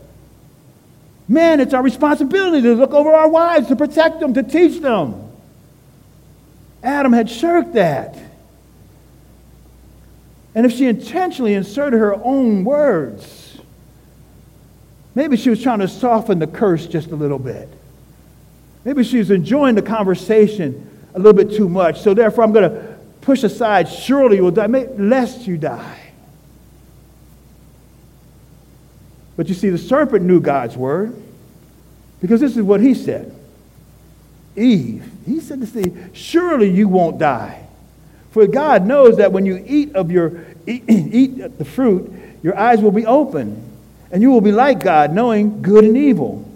Man, 1.28 1.62
it's 1.62 1.74
our 1.74 1.82
responsibility 1.82 2.62
to 2.64 2.74
look 2.74 2.92
over 2.92 3.14
our 3.14 3.30
wives, 3.30 3.68
to 3.68 3.78
protect 3.78 4.20
them, 4.20 4.34
to 4.34 4.44
teach 4.44 4.82
them. 4.82 5.32
Adam 6.84 7.14
had 7.14 7.30
shirked 7.30 7.74
that. 7.74 8.18
And 10.54 10.66
if 10.66 10.74
she 10.74 10.86
intentionally 10.86 11.54
inserted 11.54 12.00
her 12.00 12.14
own 12.14 12.66
words, 12.66 13.58
maybe 15.16 15.38
she 15.38 15.50
was 15.50 15.64
trying 15.64 15.80
to 15.80 15.88
soften 15.88 16.40
the 16.40 16.48
curse 16.48 16.86
just 16.86 17.10
a 17.12 17.16
little 17.16 17.40
bit. 17.40 17.70
Maybe 18.86 19.04
she's 19.04 19.32
enjoying 19.32 19.76
the 19.76 19.82
conversation 19.82 20.90
a 21.14 21.20
little 21.20 21.34
bit 21.34 21.56
too 21.56 21.70
much. 21.70 22.02
So 22.02 22.14
therefore, 22.14 22.44
I'm 22.44 22.52
going 22.52 22.70
to 22.70 22.98
push 23.22 23.44
aside, 23.44 23.88
surely 23.88 24.38
you 24.38 24.44
will 24.44 24.52
die, 24.52 24.68
lest 24.68 25.48
you 25.48 25.58
die. 25.58 26.00
But 29.36 29.48
you 29.48 29.56
see, 29.56 29.70
the 29.70 29.78
serpent 29.78 30.26
knew 30.26 30.40
God's 30.40 30.78
word 30.78 31.16
because 32.22 32.40
this 32.40 32.56
is 32.56 32.64
what 32.64 32.82
he 32.82 32.94
said 32.94 33.34
Eve, 34.56 35.10
he 35.26 35.40
said 35.40 35.62
to 35.62 35.68
see, 35.68 35.94
surely 36.14 36.70
you 36.70 36.88
won't 36.88 37.18
die. 37.18 37.66
For 38.32 38.46
God 38.48 38.86
knows 38.86 39.18
that 39.18 39.32
when 39.32 39.46
you 39.46 39.64
eat 39.66 39.96
of 39.96 40.12
your 40.12 40.46
eat, 40.68 40.84
eat 40.88 41.58
the 41.58 41.66
fruit, 41.66 42.12
your 42.44 42.58
eyes 42.58 42.80
will 42.80 42.92
be 42.92 43.06
open, 43.06 43.64
and 44.12 44.22
you 44.22 44.30
will 44.30 44.42
be 44.42 44.52
like 44.52 44.84
God, 44.84 45.14
knowing 45.14 45.62
good 45.62 45.84
and 45.86 45.98
evil. 45.98 46.48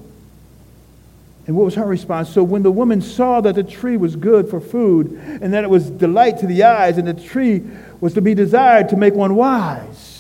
And 1.47 1.55
what 1.55 1.63
was 1.63 1.75
her 1.75 1.85
response? 1.85 2.29
So 2.29 2.43
when 2.43 2.61
the 2.61 2.71
woman 2.71 3.01
saw 3.01 3.41
that 3.41 3.55
the 3.55 3.63
tree 3.63 3.97
was 3.97 4.15
good 4.15 4.49
for 4.49 4.59
food, 4.59 5.11
and 5.41 5.53
that 5.53 5.63
it 5.63 5.69
was 5.69 5.89
delight 5.89 6.37
to 6.39 6.47
the 6.47 6.63
eyes, 6.63 6.97
and 6.97 7.07
the 7.07 7.13
tree 7.13 7.63
was 8.01 8.13
to 8.13 8.21
be 8.21 8.35
desired 8.35 8.89
to 8.89 8.97
make 8.97 9.13
one 9.13 9.35
wise, 9.35 10.17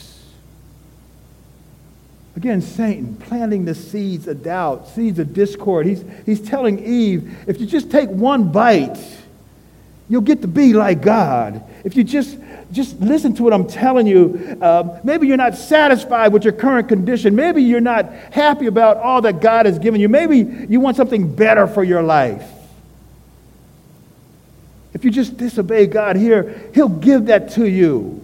Again, 2.37 2.61
Satan 2.61 3.15
planting 3.15 3.65
the 3.65 3.73
seeds 3.73 4.27
of 4.27 4.43
doubt, 4.43 4.87
seeds 4.89 5.17
of 5.17 5.33
discord. 5.33 5.87
He's, 5.87 6.05
he's 6.23 6.39
telling 6.39 6.77
Eve, 6.85 7.35
if 7.47 7.59
you 7.59 7.65
just 7.65 7.89
take 7.89 8.09
one 8.09 8.51
bite, 8.51 8.95
you'll 10.09 10.21
get 10.21 10.41
to 10.41 10.47
be 10.47 10.73
like 10.73 11.01
God. 11.01 11.63
If 11.83 11.95
you 11.95 12.03
just, 12.03 12.37
just 12.71 12.99
listen 12.99 13.33
to 13.35 13.43
what 13.43 13.53
I'm 13.53 13.67
telling 13.67 14.07
you, 14.07 14.57
uh, 14.61 14.99
maybe 15.03 15.27
you're 15.27 15.37
not 15.37 15.55
satisfied 15.55 16.31
with 16.33 16.43
your 16.43 16.53
current 16.53 16.87
condition. 16.87 17.35
Maybe 17.35 17.61
you're 17.63 17.81
not 17.81 18.11
happy 18.31 18.67
about 18.67 18.97
all 18.97 19.21
that 19.21 19.41
God 19.41 19.65
has 19.65 19.79
given 19.79 19.99
you. 19.99 20.09
Maybe 20.09 20.37
you 20.69 20.79
want 20.79 20.97
something 20.97 21.35
better 21.35 21.67
for 21.67 21.83
your 21.83 22.03
life. 22.03 22.49
If 24.93 25.05
you 25.05 25.11
just 25.11 25.37
disobey 25.37 25.87
God 25.87 26.15
here, 26.15 26.71
He'll 26.73 26.89
give 26.89 27.27
that 27.27 27.51
to 27.51 27.67
you. 27.67 28.23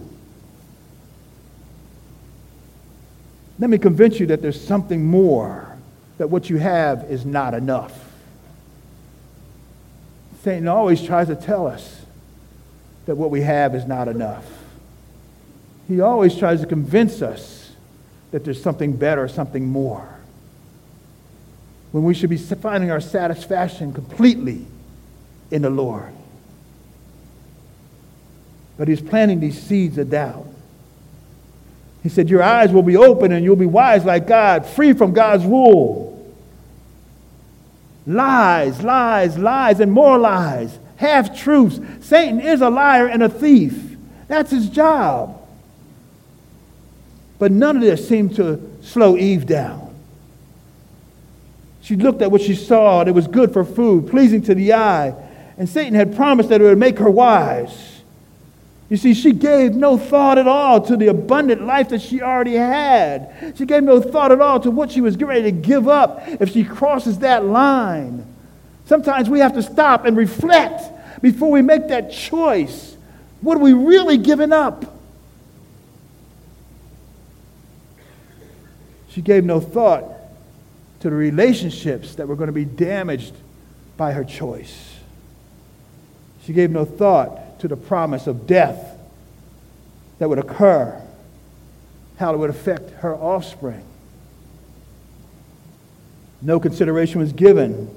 Let 3.58 3.70
me 3.70 3.78
convince 3.78 4.18
you 4.18 4.26
that 4.26 4.42
there's 4.42 4.60
something 4.60 5.04
more, 5.04 5.76
that 6.18 6.28
what 6.28 6.50
you 6.50 6.56
have 6.56 7.04
is 7.04 7.24
not 7.24 7.54
enough. 7.54 8.03
Satan 10.44 10.68
always 10.68 11.02
tries 11.02 11.28
to 11.28 11.36
tell 11.36 11.66
us 11.66 12.02
that 13.06 13.16
what 13.16 13.30
we 13.30 13.40
have 13.40 13.74
is 13.74 13.86
not 13.86 14.08
enough. 14.08 14.44
He 15.88 16.02
always 16.02 16.36
tries 16.36 16.60
to 16.60 16.66
convince 16.66 17.22
us 17.22 17.72
that 18.30 18.44
there's 18.44 18.62
something 18.62 18.94
better, 18.94 19.26
something 19.26 19.66
more. 19.66 20.06
When 21.92 22.04
we 22.04 22.12
should 22.12 22.28
be 22.28 22.36
finding 22.36 22.90
our 22.90 23.00
satisfaction 23.00 23.94
completely 23.94 24.66
in 25.50 25.62
the 25.62 25.70
Lord. 25.70 26.12
But 28.76 28.88
he's 28.88 29.00
planting 29.00 29.40
these 29.40 29.58
seeds 29.58 29.96
of 29.96 30.10
doubt. 30.10 30.46
He 32.02 32.10
said, 32.10 32.28
Your 32.28 32.42
eyes 32.42 32.70
will 32.70 32.82
be 32.82 32.98
open 32.98 33.32
and 33.32 33.42
you'll 33.42 33.56
be 33.56 33.64
wise 33.64 34.04
like 34.04 34.26
God, 34.26 34.66
free 34.66 34.92
from 34.92 35.14
God's 35.14 35.46
rule. 35.46 36.13
Lies, 38.06 38.82
lies, 38.82 39.38
lies, 39.38 39.80
and 39.80 39.90
more 39.90 40.18
lies. 40.18 40.78
Half 40.96 41.38
truths. 41.38 41.80
Satan 42.00 42.40
is 42.40 42.60
a 42.60 42.70
liar 42.70 43.06
and 43.06 43.22
a 43.22 43.28
thief. 43.28 43.96
That's 44.28 44.50
his 44.50 44.68
job. 44.68 45.40
But 47.38 47.50
none 47.50 47.76
of 47.76 47.82
this 47.82 48.08
seemed 48.08 48.36
to 48.36 48.60
slow 48.82 49.16
Eve 49.16 49.46
down. 49.46 49.94
She 51.82 51.96
looked 51.96 52.22
at 52.22 52.30
what 52.30 52.40
she 52.40 52.54
saw, 52.54 53.00
and 53.00 53.08
it 53.08 53.12
was 53.12 53.26
good 53.26 53.52
for 53.52 53.64
food, 53.64 54.08
pleasing 54.08 54.42
to 54.42 54.54
the 54.54 54.72
eye. 54.72 55.14
And 55.58 55.68
Satan 55.68 55.94
had 55.94 56.16
promised 56.16 56.48
that 56.48 56.60
it 56.60 56.64
would 56.64 56.78
make 56.78 56.98
her 56.98 57.10
wise. 57.10 57.93
You 58.90 58.96
see, 58.98 59.14
she 59.14 59.32
gave 59.32 59.74
no 59.74 59.96
thought 59.96 60.38
at 60.38 60.46
all 60.46 60.80
to 60.82 60.96
the 60.96 61.08
abundant 61.08 61.62
life 61.62 61.88
that 61.88 62.02
she 62.02 62.20
already 62.20 62.54
had. 62.54 63.54
She 63.56 63.64
gave 63.64 63.82
no 63.82 64.00
thought 64.00 64.30
at 64.30 64.40
all 64.40 64.60
to 64.60 64.70
what 64.70 64.92
she 64.92 65.00
was 65.00 65.16
getting 65.16 65.28
ready 65.28 65.42
to 65.44 65.52
give 65.52 65.88
up 65.88 66.22
if 66.26 66.52
she 66.52 66.64
crosses 66.64 67.18
that 67.20 67.44
line 67.44 68.26
Sometimes 68.86 69.30
we 69.30 69.40
have 69.40 69.54
to 69.54 69.62
stop 69.62 70.04
and 70.04 70.16
reflect 70.16 70.82
before 71.22 71.50
we 71.50 71.62
make 71.62 71.88
that 71.88 72.12
choice. 72.12 72.96
What 73.40 73.56
are 73.56 73.60
we 73.60 73.72
really 73.72 74.18
giving 74.18 74.52
up? 74.52 74.84
She 79.08 79.22
gave 79.22 79.44
no 79.44 79.60
thought 79.60 80.04
to 81.00 81.10
the 81.10 81.16
relationships 81.16 82.16
that 82.16 82.26
were 82.28 82.36
going 82.36 82.48
to 82.48 82.52
be 82.52 82.64
damaged 82.64 83.34
by 83.96 84.12
her 84.12 84.24
choice. 84.24 84.96
She 86.44 86.52
gave 86.52 86.70
no 86.70 86.84
thought 86.84 87.38
to 87.64 87.68
the 87.68 87.76
promise 87.78 88.26
of 88.26 88.46
death 88.46 88.94
that 90.18 90.28
would 90.28 90.38
occur, 90.38 91.00
how 92.18 92.34
it 92.34 92.36
would 92.36 92.50
affect 92.50 92.90
her 92.96 93.14
offspring. 93.14 93.82
No 96.42 96.60
consideration 96.60 97.20
was 97.20 97.32
given 97.32 97.88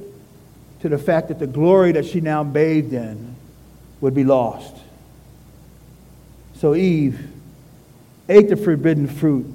to 0.80 0.88
the 0.88 0.98
fact 0.98 1.28
that 1.28 1.40
the 1.40 1.48
glory 1.48 1.92
that 1.92 2.06
she 2.06 2.22
now 2.22 2.46
bathed 2.46 2.94
in 2.94 3.36
would 4.00 4.14
be 4.14 4.24
lost. 4.24 4.74
So 6.54 6.74
Eve 6.74 7.28
ate 8.30 8.48
the 8.48 8.56
forbidden 8.56 9.06
fruit 9.06 9.48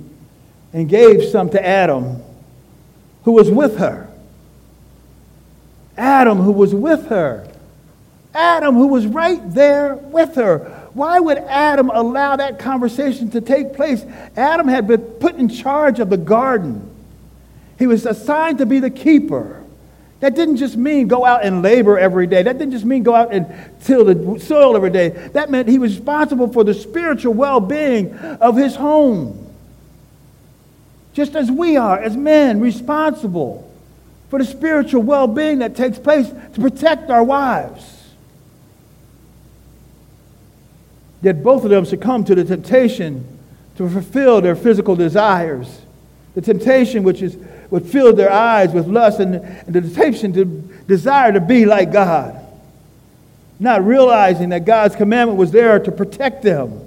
and 0.74 0.90
gave 0.90 1.24
some 1.24 1.48
to 1.48 1.66
Adam, 1.66 2.22
who 3.22 3.32
was 3.32 3.50
with 3.50 3.78
her. 3.78 4.10
Adam, 5.96 6.36
who 6.36 6.52
was 6.52 6.74
with 6.74 7.06
her. 7.06 7.50
Adam, 8.34 8.74
who 8.74 8.88
was 8.88 9.06
right 9.06 9.40
there 9.52 9.94
with 9.94 10.34
her. 10.36 10.58
Why 10.94 11.20
would 11.20 11.38
Adam 11.38 11.90
allow 11.90 12.36
that 12.36 12.58
conversation 12.58 13.30
to 13.30 13.40
take 13.40 13.74
place? 13.74 14.04
Adam 14.36 14.68
had 14.68 14.86
been 14.86 15.00
put 15.00 15.36
in 15.36 15.48
charge 15.48 16.00
of 16.00 16.10
the 16.10 16.16
garden, 16.16 16.88
he 17.78 17.86
was 17.86 18.06
assigned 18.06 18.58
to 18.58 18.66
be 18.66 18.78
the 18.78 18.90
keeper. 18.90 19.62
That 20.20 20.36
didn't 20.36 20.58
just 20.58 20.76
mean 20.76 21.08
go 21.08 21.24
out 21.24 21.44
and 21.44 21.62
labor 21.62 21.98
every 21.98 22.28
day. 22.28 22.44
That 22.44 22.56
didn't 22.56 22.70
just 22.70 22.84
mean 22.84 23.02
go 23.02 23.12
out 23.12 23.32
and 23.32 23.52
till 23.82 24.04
the 24.04 24.38
soil 24.38 24.76
every 24.76 24.90
day. 24.90 25.08
That 25.08 25.50
meant 25.50 25.66
he 25.66 25.80
was 25.80 25.96
responsible 25.96 26.52
for 26.52 26.62
the 26.62 26.74
spiritual 26.74 27.34
well 27.34 27.58
being 27.58 28.14
of 28.14 28.56
his 28.56 28.76
home. 28.76 29.52
Just 31.12 31.34
as 31.34 31.50
we 31.50 31.76
are, 31.76 31.98
as 31.98 32.16
men, 32.16 32.60
responsible 32.60 33.68
for 34.30 34.38
the 34.38 34.44
spiritual 34.44 35.02
well 35.02 35.26
being 35.26 35.58
that 35.58 35.74
takes 35.74 35.98
place 35.98 36.28
to 36.28 36.60
protect 36.60 37.10
our 37.10 37.24
wives. 37.24 38.01
Yet 41.22 41.42
both 41.42 41.64
of 41.64 41.70
them 41.70 41.84
succumbed 41.84 42.26
to 42.26 42.34
the 42.34 42.44
temptation 42.44 43.38
to 43.76 43.88
fulfill 43.88 44.40
their 44.40 44.56
physical 44.56 44.96
desires. 44.96 45.80
The 46.34 46.40
temptation 46.40 47.02
which 47.02 47.22
is 47.22 47.36
would 47.70 47.86
fill 47.86 48.12
their 48.12 48.30
eyes 48.30 48.70
with 48.72 48.86
lust 48.86 49.18
and, 49.18 49.36
and 49.36 49.74
the 49.74 49.80
temptation 49.80 50.34
to 50.34 50.44
desire 50.44 51.32
to 51.32 51.40
be 51.40 51.64
like 51.64 51.90
God. 51.90 52.38
Not 53.58 53.82
realizing 53.84 54.50
that 54.50 54.66
God's 54.66 54.94
commandment 54.94 55.38
was 55.38 55.52
there 55.52 55.78
to 55.78 55.90
protect 55.90 56.42
them. 56.42 56.86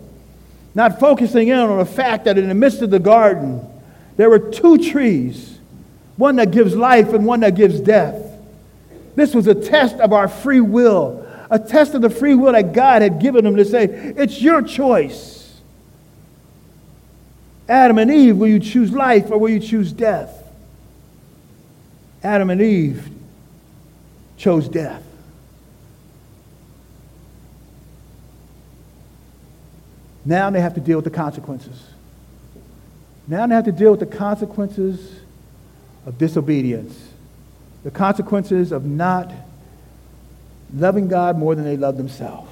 Not 0.76 1.00
focusing 1.00 1.48
in 1.48 1.58
on 1.58 1.80
the 1.80 1.86
fact 1.86 2.26
that 2.26 2.38
in 2.38 2.50
the 2.50 2.54
midst 2.54 2.84
of 2.84 2.92
the 2.92 3.00
garden, 3.00 3.66
there 4.16 4.30
were 4.30 4.40
two 4.40 4.78
trees 4.78 5.58
one 6.18 6.36
that 6.38 6.52
gives 6.52 6.76
life 6.76 7.14
and 7.14 7.26
one 7.26 7.42
that 7.42 7.56
gives 7.56 7.80
death. 7.80 8.16
This 9.16 9.34
was 9.34 9.48
a 9.48 9.56
test 9.56 9.96
of 9.96 10.14
our 10.14 10.28
free 10.28 10.62
will, 10.62 11.25
a 11.50 11.60
test 11.60 11.94
of 11.94 12.02
the 12.02 12.10
free 12.10 12.34
will 12.34 12.54
that 12.54 12.74
God 12.74 13.02
had 13.02 13.20
given 13.20 13.44
them 13.44 13.56
to 13.56 13.66
say, 13.66 13.86
It's 13.86 14.42
your 14.42 14.62
choice. 14.62 15.60
Adam 17.68 17.98
and 17.98 18.12
Eve, 18.12 18.38
will 18.38 18.48
you 18.48 18.60
choose 18.60 18.92
life 18.92 19.32
or 19.32 19.38
will 19.38 19.50
you 19.50 19.60
choose 19.60 19.92
death? 19.92 20.44
Adam 22.24 22.50
and 22.50 22.62
Eve 22.62 23.10
chose 24.38 24.68
death. 24.70 25.04
Now 30.26 30.50
they 30.50 30.60
have 30.60 30.74
to 30.74 30.80
deal 30.80 30.98
with 30.98 31.06
the 31.06 31.12
consequences. 31.12 31.84
Now 33.28 33.46
they 33.48 33.56
have 33.56 33.66
to 33.66 33.72
deal 33.72 33.92
with 33.92 34.00
the 34.00 34.06
consequences 34.06 35.20
of 36.06 36.18
disobedience, 36.18 37.10
the 37.84 37.92
consequences 37.92 38.72
of 38.72 38.86
not 38.86 39.32
loving 40.74 41.08
God 41.08 41.38
more 41.38 41.56
than 41.56 41.66
they 41.66 41.78
love 41.78 41.98
themselves. 41.98 42.50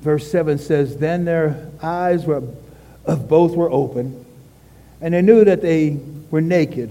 Verse 0.00 0.30
7 0.30 0.58
says, 0.58 0.96
Then 0.96 1.24
their 1.24 1.68
eyes 1.82 2.24
were, 2.24 2.42
of 3.04 3.28
both 3.28 3.54
were 3.54 3.70
open 3.70 4.24
and 5.00 5.14
they 5.14 5.22
knew 5.22 5.44
that 5.44 5.62
they 5.62 5.98
were 6.30 6.40
naked. 6.40 6.90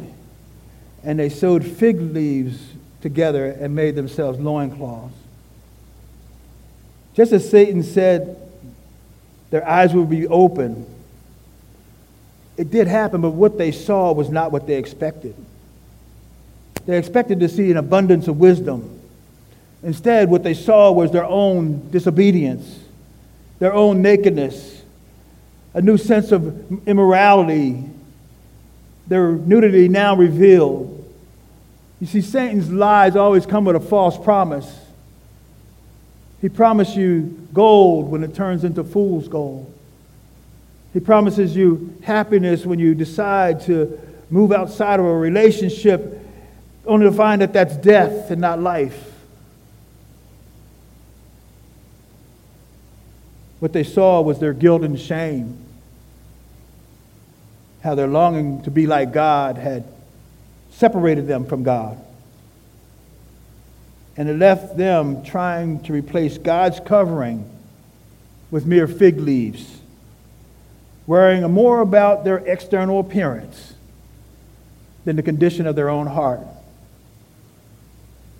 And 1.04 1.20
they 1.20 1.30
sewed 1.30 1.66
fig 1.66 2.02
leaves 2.02 2.60
together 3.02 3.46
and 3.46 3.76
made 3.76 3.96
themselves 3.96 4.40
loincloths. 4.40 5.16
Just 7.14 7.32
as 7.32 7.50
Satan 7.50 7.84
said 7.84 8.38
their 9.50 9.68
eyes 9.68 9.94
would 9.94 10.10
be 10.10 10.28
open, 10.28 10.86
it 12.58 12.72
did 12.72 12.88
happen, 12.88 13.22
but 13.22 13.32
what 13.32 13.58
they 13.58 13.72
saw 13.72 14.12
was 14.12 14.30
not 14.30 14.52
what 14.52 14.68
they 14.68 14.76
expected. 14.76 15.36
They 16.90 16.98
expected 16.98 17.40
to 17.42 17.48
see 17.48 17.70
an 17.70 17.78
abundance 17.78 18.28
of 18.28 18.40
wisdom. 18.40 19.00
Instead, 19.84 20.28
what 20.28 20.42
they 20.42 20.56
saw 20.56 20.92
was 20.92 21.12
their 21.12 21.24
own 21.24 21.88
disobedience, 21.92 22.80
their 23.60 23.76
own 23.76 24.02
nakedness, 24.02 24.82
a 25.76 25.84
new 25.84 26.00
sense 26.00 26.32
of 26.32 26.88
immorality 26.88 27.84
their 29.06 29.34
nudity 29.34 29.88
now 29.88 30.16
revealed. 30.16 30.96
You 32.00 32.08
see, 32.08 32.22
Satan's 32.22 32.72
lies 32.72 33.16
always 33.16 33.46
come 33.46 33.66
with 33.66 33.76
a 33.76 33.80
false 33.80 34.18
promise. 34.18 34.76
He 36.42 36.50
promises 36.50 36.98
you 36.98 37.48
gold 37.54 38.10
when 38.10 38.24
it 38.24 38.34
turns 38.34 38.64
into 38.64 38.84
fool's 38.84 39.28
gold. 39.28 39.72
He 40.94 41.00
promises 41.00 41.56
you 41.56 41.96
happiness 42.02 42.66
when 42.66 42.80
you 42.80 42.96
decide 42.96 43.62
to 43.66 44.00
move 44.32 44.52
outside 44.52 45.00
of 45.00 45.06
a 45.06 45.16
relationship 45.16 46.19
only 46.90 47.06
to 47.06 47.12
find 47.12 47.42
that 47.42 47.54
that's 47.54 47.78
death 47.78 48.32
and 48.32 48.42
not 48.42 48.60
life. 48.60 49.14
What 53.60 53.74
they 53.74 53.84
saw 53.84 54.22
was 54.22 54.40
their 54.40 54.54
guilt 54.54 54.84
and 54.84 55.00
shame 55.00 55.66
how 57.82 57.96
their 57.96 58.08
longing 58.08 58.62
to 58.64 58.72
be 58.72 58.88
like 58.88 59.14
God 59.14 59.58
had 59.58 59.86
separated 60.72 61.28
them 61.28 61.46
from 61.46 61.64
God. 61.64 61.98
And 64.18 64.28
it 64.28 64.38
left 64.38 64.76
them 64.76 65.24
trying 65.24 65.82
to 65.84 65.94
replace 65.94 66.38
God's 66.38 66.80
covering 66.82 67.50
with 68.52 68.66
mere 68.66 68.88
fig 68.88 69.20
leaves, 69.20 69.80
worrying 71.08 71.50
more 71.52 71.80
about 71.80 72.26
their 72.26 72.40
external 72.40 73.00
appearance 73.00 73.76
than 75.06 75.16
the 75.16 75.24
condition 75.24 75.66
of 75.66 75.76
their 75.76 75.90
own 75.90 76.08
heart. 76.08 76.42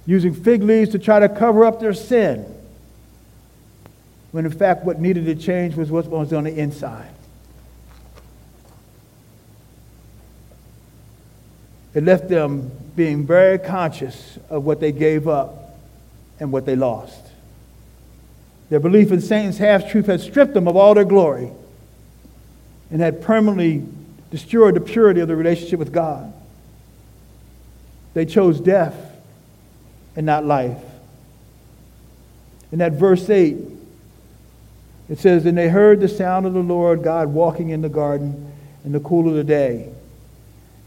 Using 0.10 0.34
fig 0.34 0.64
leaves 0.64 0.90
to 0.94 0.98
try 0.98 1.20
to 1.20 1.30
cover 1.30 1.64
up 1.64 1.80
their 1.80 1.94
sin, 1.94 2.44
when 4.32 4.44
in 4.44 4.52
fact 4.52 4.84
what 4.84 5.00
needed 5.00 5.26
to 5.26 5.36
change 5.36 5.76
was 5.76 5.92
what 5.92 6.08
was 6.08 6.34
on 6.34 6.46
the 6.46 6.58
inside. 6.58 7.12
It 11.94 12.04
left 12.04 12.28
them 12.28 12.72
being 12.96 13.28
very 13.28 13.60
conscious 13.60 14.40
of 14.50 14.66
what 14.66 14.80
they 14.80 14.92
gave 14.92 15.28
up 15.28 15.78
and 16.40 16.52
what 16.52 16.66
they 16.66 16.76
lost. 16.76 17.28
Their 18.72 18.80
belief 18.80 19.12
in 19.12 19.22
Satan's 19.22 19.60
half 19.60 19.92
truth 19.92 20.08
had 20.08 20.22
stripped 20.22 20.56
them 20.56 20.68
of 20.68 20.76
all 20.76 20.96
their 20.96 21.06
glory 21.06 21.52
and 22.90 23.00
had 23.00 23.22
permanently 23.22 23.86
destroyed 24.32 24.74
the 24.74 24.82
purity 24.82 25.20
of 25.20 25.28
the 25.28 25.36
relationship 25.36 25.78
with 25.78 25.94
God. 25.94 26.34
They 28.16 28.26
chose 28.26 28.60
death 28.60 29.09
and 30.20 30.26
not 30.26 30.44
life. 30.46 30.76
In 32.74 32.80
that 32.80 32.92
verse 32.92 33.30
8, 33.30 33.56
it 35.08 35.18
says, 35.18 35.46
And 35.46 35.58
they 35.58 35.70
heard 35.70 36.02
the 36.02 36.10
sound 36.10 36.46
of 36.46 36.52
the 36.52 36.60
Lord 36.60 37.04
God 37.04 37.30
walking 37.30 37.70
in 37.70 37.82
the 37.82 37.88
garden 37.88 38.52
in 38.84 38.92
the 38.92 39.00
cool 39.00 39.30
of 39.30 39.36
the 39.36 39.46
day. 39.46 39.90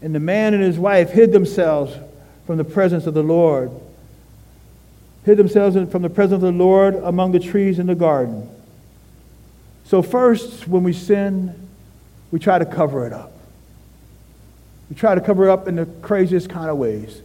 And 0.03 0.13
the 0.13 0.19
man 0.19 0.53
and 0.53 0.61
his 0.61 0.77
wife 0.77 1.09
hid 1.09 1.31
themselves 1.31 1.97
from 2.45 2.57
the 2.57 2.63
presence 2.63 3.07
of 3.07 3.15
the 3.15 3.23
Lord, 3.23 3.71
hid 5.25 5.37
themselves 5.37 5.75
from 5.91 6.03
the 6.03 6.11
presence 6.11 6.35
of 6.35 6.41
the 6.41 6.51
Lord 6.51 6.93
among 6.97 7.31
the 7.31 7.39
trees 7.39 7.79
in 7.79 7.87
the 7.87 7.95
garden. 7.95 8.47
So, 9.85 10.03
first, 10.03 10.67
when 10.67 10.83
we 10.83 10.93
sin, 10.93 11.55
we 12.29 12.37
try 12.37 12.59
to 12.59 12.67
cover 12.67 13.07
it 13.07 13.13
up. 13.13 13.33
We 14.91 14.95
try 14.95 15.15
to 15.15 15.21
cover 15.21 15.47
it 15.47 15.51
up 15.51 15.67
in 15.67 15.77
the 15.77 15.87
craziest 16.03 16.51
kind 16.51 16.69
of 16.69 16.77
ways. 16.77 17.19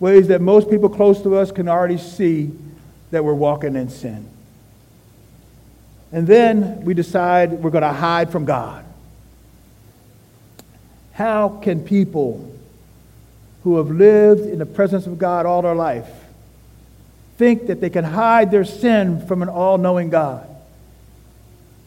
Ways 0.00 0.28
that 0.28 0.40
most 0.40 0.68
people 0.70 0.88
close 0.88 1.22
to 1.22 1.36
us 1.36 1.52
can 1.52 1.68
already 1.68 1.98
see 1.98 2.50
that 3.12 3.24
we're 3.24 3.34
walking 3.34 3.76
in 3.76 3.88
sin. 3.88 4.28
And 6.10 6.26
then 6.26 6.84
we 6.84 6.94
decide 6.94 7.52
we're 7.52 7.70
going 7.70 7.82
to 7.82 7.92
hide 7.92 8.32
from 8.32 8.44
God. 8.44 8.84
How 11.12 11.60
can 11.62 11.84
people 11.84 12.50
who 13.62 13.76
have 13.76 13.90
lived 13.90 14.46
in 14.46 14.58
the 14.58 14.66
presence 14.66 15.06
of 15.06 15.18
God 15.18 15.46
all 15.46 15.62
their 15.62 15.74
life 15.74 16.08
think 17.40 17.68
that 17.68 17.80
they 17.80 17.88
can 17.88 18.04
hide 18.04 18.50
their 18.50 18.66
sin 18.66 19.26
from 19.26 19.40
an 19.40 19.48
all 19.48 19.78
knowing 19.78 20.10
God. 20.10 20.46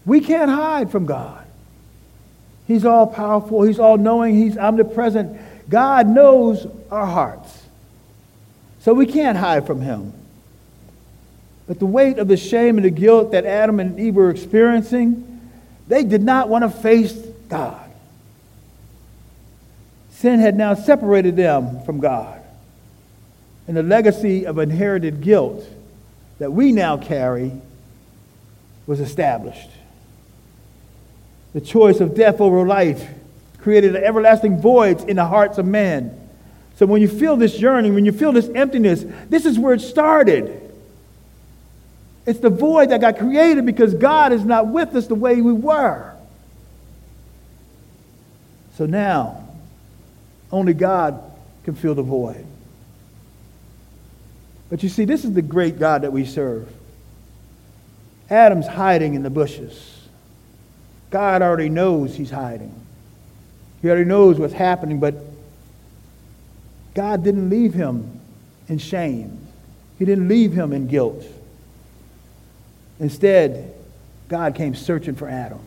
We 0.04 0.19
can't 0.19 0.49
hide 0.49 0.91
from 0.91 1.06
God. 1.06 1.45
He's 2.67 2.86
all 2.86 3.06
powerful, 3.06 3.62
He's 3.62 3.78
all 3.78 3.97
knowing, 3.97 4.36
He's 4.36 4.58
omnipresent. 4.58 5.39
God 5.69 6.08
knows 6.08 6.65
our 6.89 7.06
hearts. 7.06 7.62
So 8.84 8.93
we 8.93 9.06
can't 9.06 9.38
hide 9.38 9.65
from 9.65 9.80
Him. 9.80 10.13
But 11.67 11.80
the 11.80 11.86
weight 11.86 12.19
of 12.19 12.28
the 12.28 12.36
shame 12.36 12.78
and 12.78 12.84
the 12.84 12.89
guilt 12.89 13.32
that 13.32 13.46
Adam 13.46 13.80
and 13.80 13.98
Eve 13.98 14.15
were 14.15 14.30
experiencing, 14.30 15.50
they 15.88 16.04
did 16.04 16.22
not 16.22 16.50
want 16.50 16.65
to 16.65 16.69
face 16.69 17.13
God. 17.48 17.89
Sin 20.12 20.39
had 20.41 20.58
now 20.58 20.74
separated 20.74 21.38
them 21.38 21.82
from 21.86 22.02
God. 22.02 22.41
And 23.69 23.78
the 23.78 23.84
legacy 23.84 24.46
of 24.46 24.58
inherited 24.58 25.22
guilt 25.22 25.65
that 26.39 26.52
we 26.52 26.74
now 26.74 26.98
carry 26.98 27.54
was 28.86 29.00
established. 29.00 29.69
The 31.54 31.62
choice 31.62 32.02
of 32.02 32.15
death 32.15 32.41
over 32.41 32.67
life 32.67 33.08
created 33.60 33.96
an 33.96 34.04
everlasting 34.04 34.60
void 34.60 35.08
in 35.10 35.15
the 35.15 35.26
hearts 35.26 35.58
of 35.58 35.65
men. 35.65 36.19
So 36.76 36.86
when 36.86 37.02
you 37.02 37.08
feel 37.08 37.36
this 37.38 37.60
yearning, 37.60 37.94
when 37.94 38.06
you 38.06 38.12
feel 38.12 38.32
this 38.32 38.50
emptiness, 38.50 39.06
this 39.30 39.46
is 39.46 39.60
where 39.60 39.74
it 39.74 39.82
started. 39.82 40.60
It's 42.26 42.40
the 42.40 42.50
void 42.50 42.90
that 42.90 43.02
got 43.02 43.18
created 43.18 43.66
because 43.66 43.94
God 43.94 44.32
is 44.32 44.44
not 44.44 44.68
with 44.68 44.96
us 44.96 45.08
the 45.08 45.16
way 45.16 45.42
we 45.42 45.54
were. 45.54 46.14
So 48.76 48.86
now, 48.86 49.48
only 50.52 50.74
God 50.74 51.22
can 51.64 51.76
fill 51.76 51.96
the 51.96 52.04
void. 52.04 52.46
But 54.70 54.82
you 54.82 54.90
see, 54.90 55.06
this 55.06 55.24
is 55.24 55.34
the 55.34 55.42
great 55.42 55.78
God 55.78 56.02
that 56.02 56.12
we 56.12 56.26
serve. 56.26 56.68
Adam's 58.30 58.66
hiding 58.66 59.14
in 59.14 59.22
the 59.22 59.30
bushes. 59.30 60.08
God 61.12 61.44
already 61.44 61.70
knows 61.70 62.16
he's 62.16 62.32
hiding. 62.32 62.74
He 63.82 63.90
already 63.90 64.06
knows 64.06 64.40
what's 64.40 64.54
happening, 64.54 65.00
but 65.00 65.14
God 66.93 67.23
didn't 67.23 67.49
leave 67.49 67.73
him 67.73 68.19
in 68.67 68.77
shame. 68.77 69.39
He 69.97 70.06
didn't 70.06 70.27
leave 70.27 70.53
him 70.53 70.73
in 70.73 70.88
guilt. 70.88 71.23
Instead, 72.99 73.73
God 74.27 74.56
came 74.56 74.75
searching 74.75 75.15
for 75.15 75.27
Adam. 75.27 75.60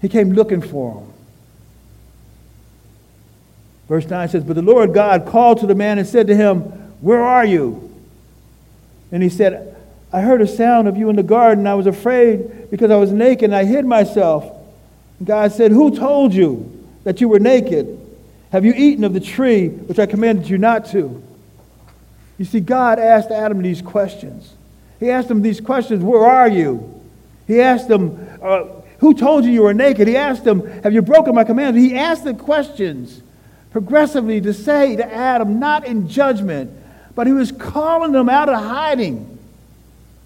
He 0.00 0.08
came 0.08 0.32
looking 0.32 0.62
for 0.62 1.00
him. 1.00 1.12
Verse 3.88 4.06
9 4.06 4.28
says, 4.28 4.44
But 4.44 4.54
the 4.54 4.62
Lord 4.62 4.92
God 4.94 5.26
called 5.26 5.58
to 5.60 5.66
the 5.66 5.74
man 5.74 5.98
and 5.98 6.06
said 6.06 6.26
to 6.28 6.36
him, 6.36 6.60
Where 7.00 7.22
are 7.22 7.44
you? 7.44 7.84
And 9.10 9.22
he 9.22 9.28
said, 9.28 9.76
I 10.12 10.20
heard 10.20 10.40
a 10.40 10.46
sound 10.46 10.88
of 10.88 10.96
you 10.96 11.10
in 11.10 11.16
the 11.16 11.22
garden. 11.22 11.66
I 11.66 11.74
was 11.74 11.86
afraid 11.86 12.70
because 12.70 12.90
I 12.90 12.96
was 12.96 13.10
naked 13.10 13.44
and 13.44 13.54
I 13.54 13.64
hid 13.64 13.84
myself. 13.84 14.44
And 15.18 15.26
God 15.26 15.52
said, 15.52 15.72
Who 15.72 15.96
told 15.96 16.34
you 16.34 16.86
that 17.04 17.20
you 17.20 17.28
were 17.28 17.40
naked? 17.40 17.97
Have 18.52 18.64
you 18.64 18.72
eaten 18.74 19.04
of 19.04 19.12
the 19.12 19.20
tree 19.20 19.68
which 19.68 19.98
I 19.98 20.06
commanded 20.06 20.48
you 20.48 20.58
not 20.58 20.86
to? 20.90 21.22
You 22.38 22.44
see, 22.44 22.60
God 22.60 22.98
asked 22.98 23.30
Adam 23.30 23.60
these 23.62 23.82
questions. 23.82 24.54
He 25.00 25.10
asked 25.10 25.30
him 25.30 25.42
these 25.42 25.60
questions 25.60 26.02
Where 26.02 26.24
are 26.24 26.48
you? 26.48 27.02
He 27.46 27.60
asked 27.60 27.90
him, 27.90 28.28
uh, 28.42 28.64
Who 28.98 29.14
told 29.14 29.44
you 29.44 29.50
you 29.50 29.62
were 29.62 29.74
naked? 29.74 30.08
He 30.08 30.16
asked 30.16 30.46
him, 30.46 30.66
Have 30.82 30.92
you 30.92 31.02
broken 31.02 31.34
my 31.34 31.44
commandments? 31.44 31.88
He 31.88 31.98
asked 31.98 32.24
the 32.24 32.34
questions 32.34 33.22
progressively 33.70 34.40
to 34.40 34.54
say 34.54 34.96
to 34.96 35.14
Adam, 35.14 35.58
not 35.58 35.86
in 35.86 36.08
judgment, 36.08 36.70
but 37.14 37.26
he 37.26 37.32
was 37.32 37.52
calling 37.52 38.12
them 38.12 38.28
out 38.28 38.48
of 38.48 38.62
hiding. 38.62 39.38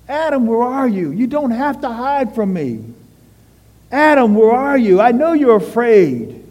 Adam, 0.08 0.46
where 0.46 0.62
are 0.62 0.88
you? 0.88 1.10
You 1.10 1.26
don't 1.26 1.50
have 1.50 1.80
to 1.80 1.88
hide 1.88 2.34
from 2.34 2.52
me. 2.52 2.84
Adam, 3.90 4.34
where 4.34 4.52
are 4.52 4.78
you? 4.78 5.00
I 5.00 5.12
know 5.12 5.32
you're 5.32 5.56
afraid. 5.56 6.41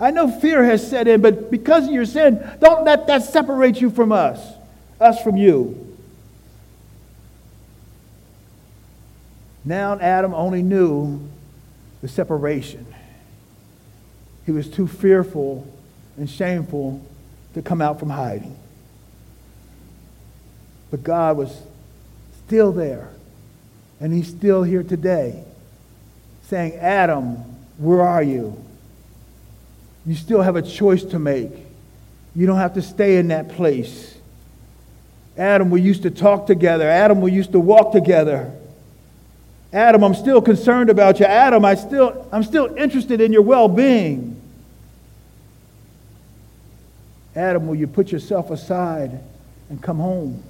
I 0.00 0.10
know 0.10 0.30
fear 0.30 0.64
has 0.64 0.88
set 0.88 1.06
in, 1.06 1.20
but 1.20 1.50
because 1.50 1.86
of 1.86 1.92
your 1.92 2.06
sin, 2.06 2.42
don't 2.58 2.84
let 2.84 3.06
that 3.08 3.22
separate 3.22 3.82
you 3.82 3.90
from 3.90 4.12
us, 4.12 4.40
us 4.98 5.22
from 5.22 5.36
you. 5.36 5.86
Now 9.62 9.98
Adam 9.98 10.32
only 10.32 10.62
knew 10.62 11.20
the 12.00 12.08
separation. 12.08 12.86
He 14.46 14.52
was 14.52 14.70
too 14.70 14.88
fearful 14.88 15.70
and 16.16 16.28
shameful 16.30 17.06
to 17.52 17.60
come 17.60 17.82
out 17.82 18.00
from 18.00 18.08
hiding. 18.08 18.56
But 20.90 21.02
God 21.02 21.36
was 21.36 21.62
still 22.46 22.72
there, 22.72 23.10
and 24.00 24.14
He's 24.14 24.28
still 24.28 24.62
here 24.62 24.82
today, 24.82 25.44
saying, 26.44 26.74
Adam, 26.76 27.36
where 27.76 28.00
are 28.00 28.22
you? 28.22 28.64
You 30.06 30.14
still 30.14 30.42
have 30.42 30.56
a 30.56 30.62
choice 30.62 31.04
to 31.04 31.18
make. 31.18 31.50
You 32.34 32.46
don't 32.46 32.58
have 32.58 32.74
to 32.74 32.82
stay 32.82 33.16
in 33.16 33.28
that 33.28 33.50
place. 33.50 34.16
Adam, 35.36 35.70
we 35.70 35.80
used 35.80 36.02
to 36.02 36.10
talk 36.10 36.46
together. 36.46 36.88
Adam, 36.88 37.20
we 37.20 37.32
used 37.32 37.52
to 37.52 37.60
walk 37.60 37.92
together. 37.92 38.52
Adam, 39.72 40.02
I'm 40.02 40.14
still 40.14 40.42
concerned 40.42 40.90
about 40.90 41.20
you. 41.20 41.26
Adam, 41.26 41.64
I 41.64 41.74
still, 41.74 42.28
I'm 42.32 42.42
still 42.42 42.74
interested 42.76 43.20
in 43.20 43.32
your 43.32 43.42
well 43.42 43.68
being. 43.68 44.40
Adam, 47.36 47.68
will 47.68 47.76
you 47.76 47.86
put 47.86 48.10
yourself 48.10 48.50
aside 48.50 49.20
and 49.68 49.80
come 49.80 49.98
home? 49.98 50.42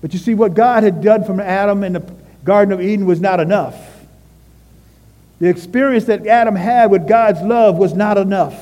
But 0.00 0.12
you 0.12 0.18
see, 0.18 0.34
what 0.34 0.54
God 0.54 0.82
had 0.82 1.02
done 1.02 1.24
from 1.24 1.40
Adam 1.40 1.84
in 1.84 1.94
the 1.94 2.00
Garden 2.44 2.72
of 2.72 2.80
Eden 2.80 3.06
was 3.06 3.20
not 3.20 3.40
enough. 3.40 3.93
The 5.40 5.48
experience 5.48 6.04
that 6.04 6.26
Adam 6.26 6.54
had 6.54 6.90
with 6.90 7.08
God's 7.08 7.42
love 7.42 7.76
was 7.76 7.94
not 7.94 8.18
enough. 8.18 8.54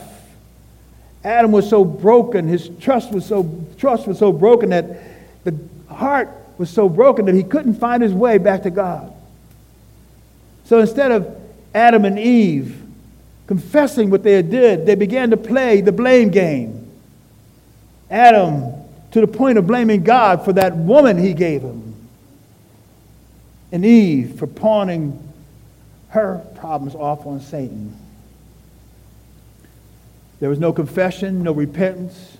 Adam 1.24 1.52
was 1.52 1.68
so 1.68 1.84
broken, 1.84 2.48
his 2.48 2.70
trust 2.80 3.12
was 3.12 3.24
so, 3.24 3.64
trust 3.78 4.08
was 4.08 4.18
so 4.18 4.32
broken 4.32 4.70
that 4.70 5.44
the 5.44 5.56
heart 5.88 6.28
was 6.58 6.68
so 6.68 6.88
broken 6.88 7.26
that 7.26 7.34
he 7.34 7.44
couldn't 7.44 7.74
find 7.74 8.02
his 8.02 8.12
way 8.12 8.38
back 8.38 8.62
to 8.64 8.70
God. 8.70 9.12
So 10.64 10.78
instead 10.80 11.12
of 11.12 11.36
Adam 11.74 12.04
and 12.04 12.18
Eve 12.18 12.82
confessing 13.46 14.10
what 14.10 14.22
they 14.22 14.32
had 14.32 14.50
did, 14.50 14.86
they 14.86 14.94
began 14.94 15.30
to 15.30 15.36
play 15.36 15.80
the 15.80 15.92
blame 15.92 16.30
game. 16.30 16.90
Adam 18.10 18.72
to 19.12 19.20
the 19.20 19.26
point 19.26 19.58
of 19.58 19.66
blaming 19.66 20.02
God 20.02 20.44
for 20.44 20.52
that 20.54 20.76
woman 20.76 21.18
he 21.18 21.34
gave 21.34 21.62
him. 21.62 21.94
And 23.70 23.84
Eve 23.84 24.38
for 24.38 24.46
pawning 24.46 25.31
her 26.12 26.44
problems 26.56 26.94
off 26.94 27.26
on 27.26 27.40
Satan. 27.40 27.96
There 30.40 30.50
was 30.50 30.58
no 30.58 30.70
confession, 30.70 31.42
no 31.42 31.52
repentance, 31.52 32.36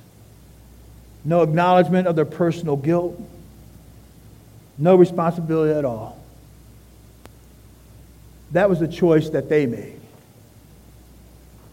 no 1.25 1.41
acknowledgement 1.41 2.07
of 2.07 2.15
their 2.15 2.27
personal 2.27 2.77
guilt, 2.77 3.19
no 4.77 4.97
responsibility 4.97 5.73
at 5.73 5.87
all. 5.87 6.19
That 8.51 8.69
was 8.69 8.79
the 8.79 8.89
choice 8.89 9.31
that 9.31 9.49
they 9.49 9.65
made. 9.65 9.99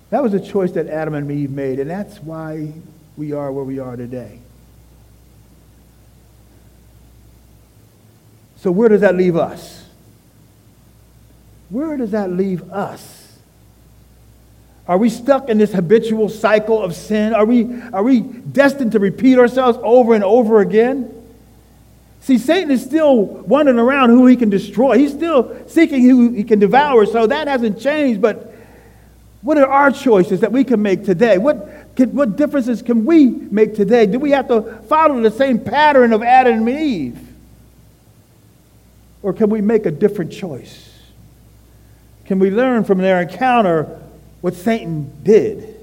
That 0.09 0.23
was 0.23 0.33
a 0.33 0.39
choice 0.39 0.71
that 0.73 0.87
Adam 0.87 1.15
and 1.15 1.29
Eve 1.29 1.51
made, 1.51 1.81
and 1.81 1.89
that's 1.89 2.17
why 2.19 2.71
we 3.17 3.33
are 3.33 3.51
where 3.51 3.65
we 3.65 3.79
are 3.79 3.97
today. 3.97 4.39
So, 8.55 8.71
where 8.71 8.87
does 8.87 9.01
that 9.01 9.15
leave 9.15 9.35
us? 9.35 9.78
Where 11.69 11.97
does 11.97 12.11
that 12.11 12.31
leave 12.31 12.71
us? 12.71 13.27
Are 14.87 14.97
we 14.97 15.09
stuck 15.09 15.49
in 15.49 15.59
this 15.59 15.71
habitual 15.71 16.29
cycle 16.29 16.81
of 16.81 16.95
sin? 16.95 17.33
Are 17.35 17.45
we, 17.45 17.79
are 17.93 18.01
we 18.01 18.21
destined 18.21 18.93
to 18.93 18.99
repeat 18.99 19.37
ourselves 19.37 19.77
over 19.83 20.15
and 20.15 20.23
over 20.23 20.61
again? 20.61 21.15
See, 22.21 22.39
Satan 22.39 22.71
is 22.71 22.83
still 22.83 23.23
wandering 23.23 23.77
around 23.77 24.09
who 24.09 24.25
he 24.25 24.35
can 24.35 24.49
destroy. 24.49 24.97
He's 24.97 25.13
still 25.13 25.55
seeking 25.67 26.09
who 26.09 26.31
he 26.31 26.43
can 26.43 26.57
devour, 26.57 27.05
so 27.05 27.27
that 27.27 27.47
hasn't 27.47 27.79
changed. 27.79 28.19
But 28.19 28.51
what 29.43 29.59
are 29.59 29.67
our 29.67 29.91
choices 29.91 30.39
that 30.39 30.51
we 30.51 30.63
can 30.63 30.81
make 30.81 31.05
today? 31.05 31.37
What, 31.37 31.95
can, 31.95 32.13
what 32.15 32.35
differences 32.35 32.81
can 32.81 33.05
we 33.05 33.27
make 33.27 33.75
today? 33.75 34.07
Do 34.07 34.17
we 34.17 34.31
have 34.31 34.47
to 34.47 34.81
follow 34.89 35.21
the 35.21 35.31
same 35.31 35.59
pattern 35.59 36.13
of 36.13 36.23
Adam 36.23 36.67
and 36.67 36.79
Eve? 36.79 37.19
Or 39.21 39.33
can 39.33 39.51
we 39.51 39.61
make 39.61 39.85
a 39.85 39.91
different 39.91 40.31
choice? 40.31 40.88
Can 42.29 42.37
we 42.37 42.51
learn 42.51 42.83
from 42.83 42.99
their 42.99 43.23
encounter 43.23 43.99
what 44.41 44.53
Satan 44.53 45.11
did? 45.23 45.75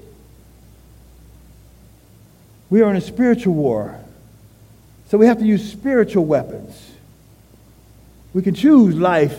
We 2.69 2.81
are 2.81 2.89
in 2.89 2.95
a 2.95 3.01
spiritual 3.01 3.53
war, 3.53 3.99
so 5.09 5.17
we 5.17 5.27
have 5.27 5.39
to 5.39 5.45
use 5.45 5.69
spiritual 5.69 6.23
weapons. 6.23 6.93
We 8.33 8.43
can 8.43 8.55
choose 8.55 8.95
life 8.95 9.37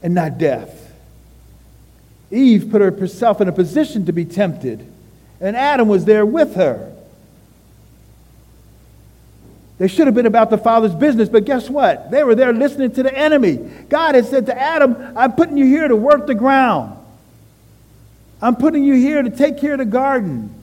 and 0.00 0.14
not 0.14 0.38
death. 0.38 0.92
Eve 2.30 2.70
put 2.70 2.80
herself 2.80 3.40
in 3.40 3.48
a 3.48 3.52
position 3.52 4.06
to 4.06 4.12
be 4.12 4.24
tempted, 4.24 4.86
and 5.40 5.56
Adam 5.56 5.88
was 5.88 6.04
there 6.04 6.24
with 6.24 6.54
her. 6.54 6.93
They 9.78 9.88
should 9.88 10.06
have 10.06 10.14
been 10.14 10.26
about 10.26 10.50
the 10.50 10.58
Father's 10.58 10.94
business, 10.94 11.28
but 11.28 11.44
guess 11.44 11.68
what? 11.68 12.10
They 12.10 12.22
were 12.22 12.34
there 12.34 12.52
listening 12.52 12.92
to 12.92 13.02
the 13.02 13.16
enemy. 13.16 13.56
God 13.88 14.14
had 14.14 14.26
said 14.26 14.46
to 14.46 14.58
Adam, 14.58 14.96
I'm 15.16 15.32
putting 15.32 15.56
you 15.56 15.64
here 15.64 15.88
to 15.88 15.96
work 15.96 16.26
the 16.26 16.34
ground. 16.34 16.96
I'm 18.40 18.56
putting 18.56 18.84
you 18.84 18.94
here 18.94 19.22
to 19.22 19.30
take 19.30 19.58
care 19.58 19.72
of 19.72 19.78
the 19.78 19.84
garden. 19.84 20.54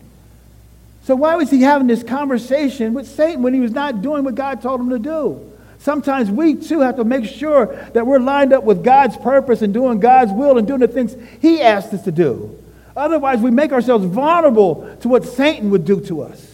So 1.03 1.15
why 1.15 1.35
was 1.35 1.49
he 1.49 1.61
having 1.61 1.87
this 1.87 2.03
conversation 2.03 2.93
with 2.93 3.07
Satan 3.07 3.41
when 3.41 3.53
he 3.53 3.59
was 3.59 3.71
not 3.71 4.01
doing 4.01 4.23
what 4.23 4.35
God 4.35 4.61
told 4.61 4.79
him 4.79 4.89
to 4.91 4.99
do? 4.99 5.51
Sometimes 5.79 6.29
we 6.29 6.55
too 6.55 6.81
have 6.81 6.97
to 6.97 7.03
make 7.03 7.25
sure 7.25 7.75
that 7.93 8.05
we're 8.05 8.19
lined 8.19 8.53
up 8.53 8.63
with 8.63 8.83
God's 8.83 9.17
purpose 9.17 9.63
and 9.63 9.73
doing 9.73 9.99
God's 9.99 10.31
will 10.31 10.59
and 10.59 10.67
doing 10.67 10.79
the 10.79 10.87
things 10.87 11.15
he 11.41 11.59
asked 11.59 11.91
us 11.93 12.03
to 12.03 12.11
do. 12.11 12.55
Otherwise, 12.95 13.39
we 13.39 13.49
make 13.49 13.71
ourselves 13.71 14.05
vulnerable 14.05 14.95
to 15.01 15.07
what 15.07 15.25
Satan 15.25 15.71
would 15.71 15.83
do 15.83 15.99
to 16.01 16.21
us. 16.21 16.50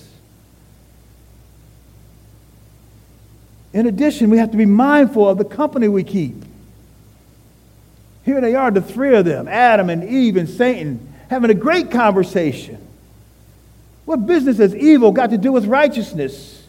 In 3.78 3.86
addition, 3.86 4.32
we 4.32 4.40
have 4.40 4.50
to 4.50 4.58
be 4.58 4.66
mindful 4.66 5.30
of 5.30 5.38
the 5.38 5.46
company 5.46 5.88
we 5.88 6.04
keep. 6.04 6.34
Here 8.26 8.42
they 8.42 8.56
are, 8.56 8.72
the 8.72 8.82
three 8.82 9.16
of 9.16 9.24
them, 9.24 9.48
Adam 9.48 9.92
and 9.92 10.04
Eve 10.04 10.36
and 10.36 10.50
Satan, 10.50 11.14
having 11.30 11.52
a 11.52 11.54
great 11.54 11.92
conversation. 11.92 12.80
What 14.06 14.26
business 14.26 14.58
has 14.58 14.76
evil 14.76 15.12
got 15.12 15.30
to 15.30 15.38
do 15.38 15.52
with 15.52 15.68
righteousness? 15.68 16.66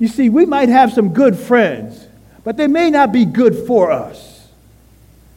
You 0.00 0.08
see, 0.08 0.28
we 0.28 0.44
might 0.44 0.68
have 0.68 0.92
some 0.92 1.10
good 1.10 1.38
friends, 1.38 2.04
but 2.42 2.56
they 2.56 2.66
may 2.66 2.90
not 2.90 3.12
be 3.12 3.24
good 3.24 3.54
for 3.64 3.92
us. 3.92 4.48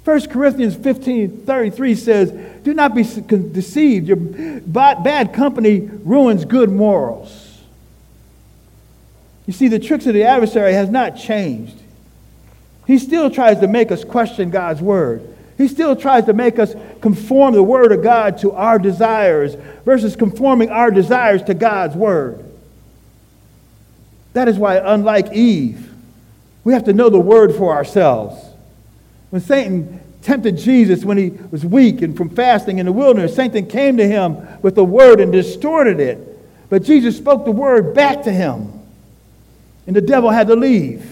1 0.04 0.30
Corinthians 0.30 0.76
15 0.76 1.46
33 1.46 1.94
says, 1.94 2.32
Do 2.64 2.74
not 2.74 2.96
be 2.96 3.04
deceived. 3.04 4.08
Your 4.08 4.18
bad 4.18 5.32
company 5.32 5.82
ruins 5.82 6.44
good 6.44 6.72
morals. 6.72 7.45
You 9.46 9.54
see, 9.54 9.68
the 9.68 9.80
tricks 9.80 10.06
of 10.08 10.14
the 10.14 10.24
adversary 10.24 10.74
has 10.74 10.90
not 10.90 11.18
changed. 11.18 11.78
He 12.88 12.98
still 12.98 13.30
tries 13.30 13.60
to 13.60 13.68
make 13.68 13.92
us 13.92 14.04
question 14.04 14.50
God's 14.50 14.82
word. 14.82 15.36
He 15.58 15.68
still 15.68 15.96
tries 15.96 16.26
to 16.26 16.34
make 16.34 16.60
us 16.60 16.76
conform 17.02 17.54
the 17.54 17.64
word 17.64 17.92
of 17.92 18.04
God 18.04 18.38
to 18.40 18.52
our 18.52 18.78
desires 18.78 19.56
versus 19.86 20.16
conforming 20.16 20.70
our 20.70 20.92
desires 20.92 21.44
to 21.44 21.54
God's 21.54 21.96
word. 21.96 22.44
That 24.34 24.50
is 24.50 24.58
why, 24.58 24.78
unlike 24.78 25.32
Eve, 25.32 25.92
we 26.64 26.74
have 26.74 26.84
to 26.86 26.94
know 26.94 27.10
the 27.10 27.20
word 27.20 27.56
for 27.56 27.74
ourselves. 27.74 28.44
When 29.30 29.42
Satan 29.42 30.02
tempted 30.22 30.58
Jesus 30.58 31.06
when 31.06 31.18
he 31.18 31.30
was 31.30 31.64
weak 31.64 32.02
and 32.02 32.18
from 32.18 32.30
fasting 32.30 32.80
in 32.80 32.88
the 32.88 32.92
wilderness, 32.92 33.36
Satan 33.36 33.68
came 33.68 33.98
to 33.98 34.08
him 34.08 34.38
with 34.62 34.76
the 34.76 34.84
word 34.84 35.22
and 35.22 35.32
distorted 35.32 36.00
it. 36.00 36.20
But 36.70 36.84
Jesus 36.84 37.16
spoke 37.16 37.46
the 37.46 37.52
word 37.52 37.94
back 37.94 38.24
to 38.24 38.32
him, 38.32 38.74
and 39.88 39.96
the 39.96 40.02
devil 40.02 40.30
had 40.30 40.48
to 40.48 40.56
leave. 40.56 41.12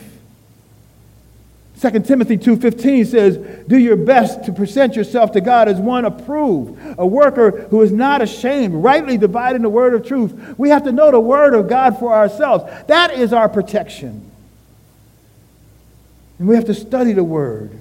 2 1.80 2.06
Timothy 2.06 2.38
2:15 2.38 3.06
says, 3.06 3.38
"Do 3.68 3.78
your 3.78 3.98
best 3.98 4.46
to 4.46 4.54
present 4.54 4.96
yourself 4.96 5.34
to 5.34 5.42
God 5.42 5.68
as 5.68 5.80
one 5.80 6.06
approved, 6.06 6.80
a 6.98 7.06
worker 7.06 7.68
who 7.70 7.82
is 7.82 7.92
not 7.92 8.22
ashamed, 8.22 8.76
rightly 8.76 9.18
dividing 9.18 9.64
the 9.64 9.70
word 9.70 9.94
of 9.94 10.06
truth." 10.06 10.34
We 10.58 10.70
have 10.70 10.84
to 10.84 10.94
know 10.94 11.12
the 11.12 11.20
word 11.20 11.54
of 11.54 11.68
God 11.68 12.00
for 12.00 12.14
ourselves. 12.14 12.64
That 12.88 13.14
is 13.14 13.34
our 13.34 13.50
protection. 13.50 14.22
And 16.40 16.48
we 16.48 16.56
have 16.56 16.66
to 16.66 16.74
study 16.74 17.12
the 17.12 17.24
word. 17.24 17.72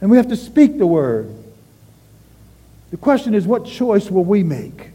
And 0.00 0.10
we 0.10 0.16
have 0.16 0.28
to 0.28 0.36
speak 0.36 0.78
the 0.78 0.86
word. 0.86 1.28
The 2.90 2.96
question 2.96 3.34
is 3.34 3.46
what 3.46 3.64
choice 3.64 4.10
will 4.10 4.24
we 4.24 4.42
make? 4.42 4.90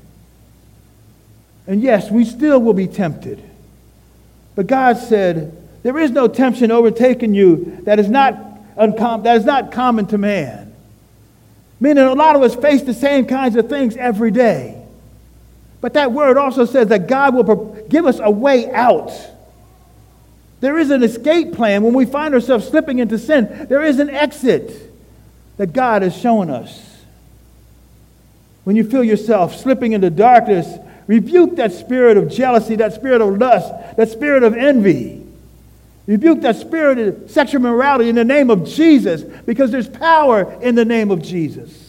And 1.67 1.81
yes, 1.81 2.11
we 2.11 2.25
still 2.25 2.59
will 2.59 2.73
be 2.73 2.87
tempted. 2.87 3.41
But 4.55 4.67
God 4.67 4.97
said, 4.97 5.57
there 5.83 5.97
is 5.97 6.11
no 6.11 6.27
temptation 6.27 6.71
overtaking 6.71 7.33
you 7.33 7.79
that 7.83 7.99
is 7.99 8.09
not, 8.09 8.35
uncom- 8.75 9.23
that 9.23 9.37
is 9.37 9.45
not 9.45 9.71
common 9.71 10.05
to 10.07 10.17
man. 10.17 10.73
Meaning, 11.79 12.05
a 12.05 12.13
lot 12.13 12.35
of 12.35 12.41
us 12.41 12.55
face 12.55 12.81
the 12.83 12.93
same 12.93 13.25
kinds 13.25 13.55
of 13.57 13.67
things 13.67 13.97
every 13.97 14.31
day. 14.31 14.81
But 15.81 15.95
that 15.95 16.13
word 16.13 16.37
also 16.37 16.63
says 16.63 16.87
that 16.87 17.07
God 17.07 17.35
will 17.35 17.85
give 17.89 18.05
us 18.05 18.19
a 18.23 18.31
way 18.31 18.71
out. 18.71 19.11
There 20.61 20.77
is 20.77 20.91
an 20.91 21.03
escape 21.03 21.53
plan 21.53 21.83
when 21.83 21.93
we 21.93 22.05
find 22.05 22.33
ourselves 22.33 22.65
slipping 22.65 22.99
into 22.99 23.19
sin. 23.19 23.67
There 23.67 23.83
is 23.83 23.99
an 23.99 24.09
exit 24.09 24.71
that 25.57 25.73
God 25.73 26.03
has 26.03 26.15
shown 26.15 26.49
us. 26.49 27.01
When 28.63 28.77
you 28.77 28.89
feel 28.89 29.03
yourself 29.03 29.57
slipping 29.57 29.91
into 29.91 30.09
darkness, 30.09 30.67
rebuke 31.07 31.57
that 31.57 31.73
spirit 31.73 32.17
of 32.17 32.29
jealousy, 32.29 32.75
that 32.77 32.93
spirit 32.93 33.21
of 33.21 33.37
lust, 33.37 33.97
that 33.97 34.09
spirit 34.09 34.43
of 34.43 34.55
envy. 34.55 35.23
Rebuke 36.05 36.41
that 36.41 36.57
spirit 36.57 36.99
of 36.99 37.31
sexual 37.31 37.61
morality 37.61 38.09
in 38.09 38.15
the 38.15 38.25
name 38.25 38.49
of 38.49 38.65
Jesus 38.65 39.23
because 39.45 39.71
there's 39.71 39.87
power 39.87 40.59
in 40.61 40.75
the 40.75 40.83
name 40.83 41.11
of 41.11 41.21
Jesus. 41.21 41.79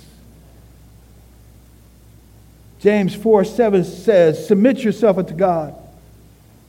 James 2.78 3.14
4 3.14 3.44
7 3.44 3.82
says, 3.82 4.46
Submit 4.46 4.78
yourself 4.80 5.18
unto 5.18 5.34
God, 5.34 5.74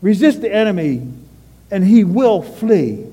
resist 0.02 0.42
the 0.42 0.52
enemy, 0.52 1.08
and 1.70 1.86
he 1.86 2.04
will 2.04 2.42
flee. 2.42 3.06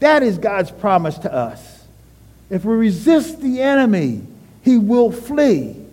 That 0.00 0.22
is 0.22 0.38
God's 0.38 0.70
promise 0.70 1.18
to 1.18 1.32
us. 1.32 1.84
If 2.50 2.64
we 2.64 2.74
resist 2.74 3.40
the 3.40 3.60
enemy, 3.60 4.22
he 4.62 4.78
will 4.78 5.12
flee. 5.12 5.83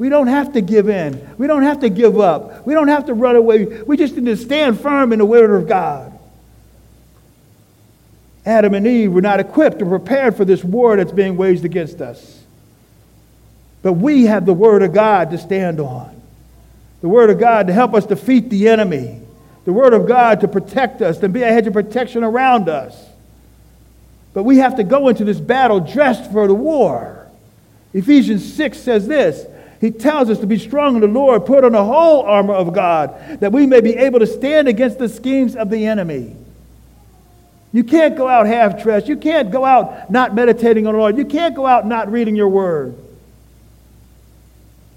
We 0.00 0.08
don't 0.08 0.28
have 0.28 0.54
to 0.54 0.62
give 0.62 0.88
in. 0.88 1.36
We 1.36 1.46
don't 1.46 1.62
have 1.62 1.80
to 1.80 1.90
give 1.90 2.18
up. 2.18 2.66
We 2.66 2.72
don't 2.72 2.88
have 2.88 3.04
to 3.04 3.12
run 3.14 3.36
away. 3.36 3.66
We 3.82 3.98
just 3.98 4.16
need 4.16 4.24
to 4.24 4.36
stand 4.38 4.80
firm 4.80 5.12
in 5.12 5.18
the 5.18 5.26
word 5.26 5.50
of 5.50 5.68
God. 5.68 6.18
Adam 8.46 8.72
and 8.72 8.86
Eve 8.86 9.12
were 9.12 9.20
not 9.20 9.40
equipped 9.40 9.82
or 9.82 9.84
prepared 9.84 10.38
for 10.38 10.46
this 10.46 10.64
war 10.64 10.96
that's 10.96 11.12
being 11.12 11.36
waged 11.36 11.66
against 11.66 12.00
us. 12.00 12.42
But 13.82 13.92
we 13.92 14.24
have 14.24 14.46
the 14.46 14.54
Word 14.54 14.82
of 14.82 14.94
God 14.94 15.32
to 15.32 15.38
stand 15.38 15.80
on. 15.80 16.18
The 17.02 17.08
Word 17.08 17.28
of 17.28 17.38
God 17.38 17.66
to 17.66 17.74
help 17.74 17.92
us 17.92 18.06
defeat 18.06 18.48
the 18.48 18.68
enemy. 18.68 19.20
The 19.66 19.72
Word 19.74 19.92
of 19.92 20.08
God 20.08 20.40
to 20.40 20.48
protect 20.48 21.02
us, 21.02 21.18
to 21.18 21.28
be 21.28 21.42
a 21.42 21.52
hedge 21.52 21.66
of 21.66 21.74
protection 21.74 22.24
around 22.24 22.70
us. 22.70 22.98
But 24.32 24.44
we 24.44 24.56
have 24.56 24.76
to 24.76 24.82
go 24.82 25.08
into 25.08 25.24
this 25.24 25.40
battle 25.40 25.78
dressed 25.78 26.32
for 26.32 26.46
the 26.46 26.54
war. 26.54 27.28
Ephesians 27.92 28.50
6 28.54 28.80
says 28.80 29.06
this 29.06 29.44
He 29.80 29.90
tells 29.90 30.28
us 30.28 30.38
to 30.40 30.46
be 30.46 30.58
strong 30.58 30.96
in 30.96 31.00
the 31.00 31.06
Lord, 31.06 31.46
put 31.46 31.64
on 31.64 31.72
the 31.72 31.84
whole 31.84 32.22
armor 32.22 32.52
of 32.52 32.74
God, 32.74 33.40
that 33.40 33.50
we 33.50 33.66
may 33.66 33.80
be 33.80 33.96
able 33.96 34.18
to 34.18 34.26
stand 34.26 34.68
against 34.68 34.98
the 34.98 35.08
schemes 35.08 35.56
of 35.56 35.70
the 35.70 35.86
enemy. 35.86 36.36
You 37.72 37.84
can't 37.84 38.16
go 38.16 38.28
out 38.28 38.46
half 38.46 38.82
dressed. 38.82 39.08
You 39.08 39.16
can't 39.16 39.50
go 39.50 39.64
out 39.64 40.10
not 40.10 40.34
meditating 40.34 40.86
on 40.86 40.94
the 40.94 40.98
Lord. 40.98 41.16
You 41.16 41.24
can't 41.24 41.54
go 41.54 41.66
out 41.66 41.86
not 41.86 42.10
reading 42.10 42.36
your 42.36 42.48
word. 42.48 42.94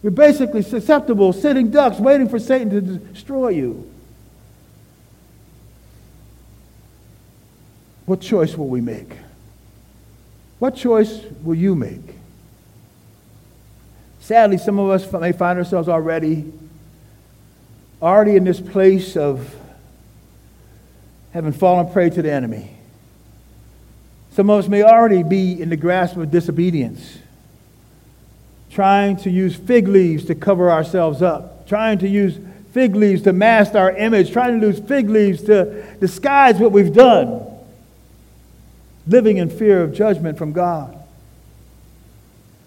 You're 0.01 0.11
basically 0.11 0.63
susceptible, 0.63 1.31
sitting 1.31 1.71
ducks, 1.71 1.97
waiting 1.97 2.27
for 2.27 2.39
Satan 2.39 2.69
to 2.71 2.81
destroy 2.81 3.49
you. 3.49 3.89
What 8.05 8.19
choice 8.19 8.57
will 8.57 8.67
we 8.67 8.81
make? 8.81 9.15
What 10.59 10.75
choice 10.75 11.21
will 11.41 11.55
you 11.55 11.73
make? 11.73 12.15
Sadly, 14.23 14.57
some 14.57 14.79
of 14.79 14.89
us 14.89 15.11
may 15.11 15.33
find 15.33 15.59
ourselves 15.59 15.89
already, 15.89 16.49
already 18.01 18.37
in 18.37 18.45
this 18.45 18.61
place 18.61 19.17
of 19.17 19.53
having 21.33 21.51
fallen 21.51 21.91
prey 21.91 22.09
to 22.09 22.21
the 22.21 22.31
enemy. 22.31 22.71
Some 24.31 24.49
of 24.49 24.59
us 24.63 24.69
may 24.69 24.81
already 24.81 25.23
be 25.23 25.61
in 25.61 25.67
the 25.67 25.75
grasp 25.75 26.15
of 26.15 26.31
disobedience, 26.31 27.17
trying 28.71 29.17
to 29.17 29.29
use 29.29 29.57
fig 29.57 29.89
leaves 29.89 30.23
to 30.27 30.35
cover 30.35 30.71
ourselves 30.71 31.21
up, 31.21 31.67
trying 31.67 31.97
to 31.97 32.07
use 32.07 32.39
fig 32.71 32.95
leaves 32.95 33.23
to 33.23 33.33
mask 33.33 33.75
our 33.75 33.91
image, 33.91 34.31
trying 34.31 34.61
to 34.61 34.67
use 34.67 34.79
fig 34.79 35.09
leaves 35.09 35.43
to 35.43 35.97
disguise 35.99 36.59
what 36.59 36.71
we've 36.71 36.93
done, 36.93 37.45
living 39.05 39.35
in 39.35 39.49
fear 39.49 39.83
of 39.83 39.93
judgment 39.93 40.37
from 40.37 40.53
God. 40.53 41.02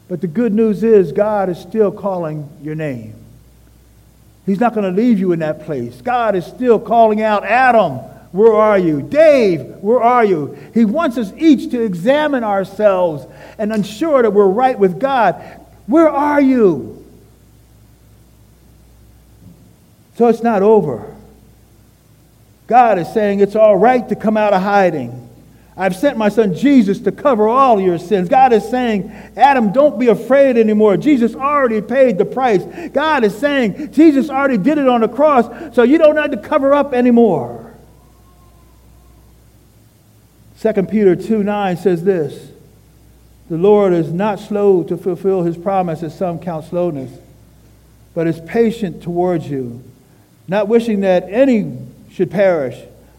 But 0.08 0.20
the 0.20 0.26
good 0.26 0.54
news 0.54 0.82
is, 0.82 1.12
God 1.12 1.48
is 1.48 1.58
still 1.58 1.90
calling 1.90 2.48
your 2.62 2.74
name. 2.74 3.14
He's 4.44 4.60
not 4.60 4.74
going 4.74 4.84
to 4.84 4.96
leave 4.96 5.18
you 5.18 5.32
in 5.32 5.40
that 5.40 5.64
place. 5.64 6.00
God 6.00 6.36
is 6.36 6.46
still 6.46 6.78
calling 6.78 7.20
out, 7.20 7.44
Adam, 7.44 7.94
where 8.30 8.54
are 8.54 8.78
you? 8.78 9.02
Dave, 9.02 9.62
where 9.80 10.00
are 10.00 10.24
you? 10.24 10.56
He 10.74 10.84
wants 10.84 11.18
us 11.18 11.32
each 11.36 11.70
to 11.72 11.80
examine 11.82 12.44
ourselves 12.44 13.26
and 13.58 13.72
ensure 13.72 14.22
that 14.22 14.30
we're 14.30 14.46
right 14.46 14.78
with 14.78 15.00
God. 15.00 15.34
Where 15.86 16.08
are 16.08 16.40
you? 16.40 17.04
So 20.16 20.28
it's 20.28 20.42
not 20.42 20.62
over. 20.62 21.14
God 22.66 22.98
is 22.98 23.12
saying 23.12 23.40
it's 23.40 23.56
all 23.56 23.76
right 23.76 24.08
to 24.08 24.16
come 24.16 24.36
out 24.36 24.52
of 24.52 24.62
hiding. 24.62 25.25
I've 25.78 25.94
sent 25.94 26.16
my 26.16 26.30
son 26.30 26.54
Jesus 26.54 27.00
to 27.00 27.12
cover 27.12 27.48
all 27.48 27.78
your 27.78 27.98
sins. 27.98 28.30
God 28.30 28.54
is 28.54 28.66
saying, 28.66 29.10
Adam, 29.36 29.72
don't 29.72 29.98
be 29.98 30.08
afraid 30.08 30.56
anymore. 30.56 30.96
Jesus 30.96 31.34
already 31.34 31.82
paid 31.82 32.16
the 32.16 32.24
price. 32.24 32.64
God 32.94 33.24
is 33.24 33.36
saying, 33.36 33.92
Jesus 33.92 34.30
already 34.30 34.56
did 34.56 34.78
it 34.78 34.88
on 34.88 35.02
the 35.02 35.08
cross, 35.08 35.74
so 35.74 35.82
you 35.82 35.98
don't 35.98 36.16
have 36.16 36.30
to 36.30 36.38
cover 36.38 36.72
up 36.72 36.94
anymore. 36.94 37.74
2 40.62 40.72
Peter 40.84 41.14
2 41.14 41.42
9 41.42 41.76
says 41.76 42.02
this 42.02 42.50
The 43.50 43.58
Lord 43.58 43.92
is 43.92 44.10
not 44.10 44.40
slow 44.40 44.82
to 44.84 44.96
fulfill 44.96 45.42
his 45.42 45.58
promise, 45.58 46.02
as 46.02 46.16
some 46.16 46.38
count 46.38 46.64
slowness, 46.64 47.12
but 48.14 48.26
is 48.26 48.40
patient 48.40 49.02
towards 49.02 49.46
you, 49.50 49.84
not 50.48 50.68
wishing 50.68 51.00
that 51.00 51.24
any 51.28 51.76
should 52.10 52.30
perish, 52.30 52.78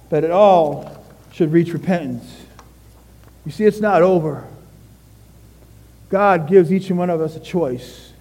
but 0.09 0.21
that 0.21 0.31
all 0.31 1.05
should 1.31 1.51
reach 1.51 1.71
repentance. 1.71 2.46
You 3.47 3.51
see, 3.53 3.63
it's 3.63 3.79
not 3.79 4.01
over. 4.01 4.45
God 6.09 6.49
gives 6.49 6.69
each 6.69 6.89
and 6.89 6.99
one 6.99 7.09
of 7.09 7.21
us 7.21 7.37
a 7.37 7.39
choice. 7.39 8.11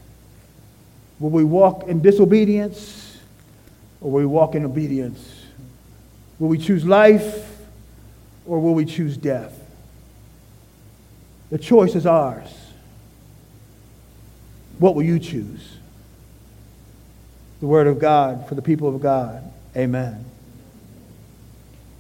Will 1.19 1.31
we 1.31 1.43
walk 1.43 1.89
in 1.89 2.01
disobedience 2.01 3.19
or 4.01 4.13
will 4.13 4.21
we 4.21 4.27
walk 4.27 4.55
in 4.55 4.65
obedience? 4.65 5.43
Will 6.39 6.47
we 6.47 6.59
choose 6.59 6.85
life 6.85 7.59
or 8.47 8.61
will 8.61 8.75
we 8.75 8.85
choose 8.85 9.17
death? 9.17 9.53
The 11.51 11.59
choice 11.59 11.97
is 11.97 12.07
ours. 12.07 12.49
What 14.79 14.95
will 14.95 15.03
you 15.03 15.19
choose? 15.19 15.77
The 17.59 17.67
Word 17.67 17.89
of 17.89 17.99
God 17.99 18.49
for 18.49 18.55
the 18.55 18.63
people 18.63 18.95
of 18.95 19.03
God. 19.03 19.43
Amen. 19.77 20.25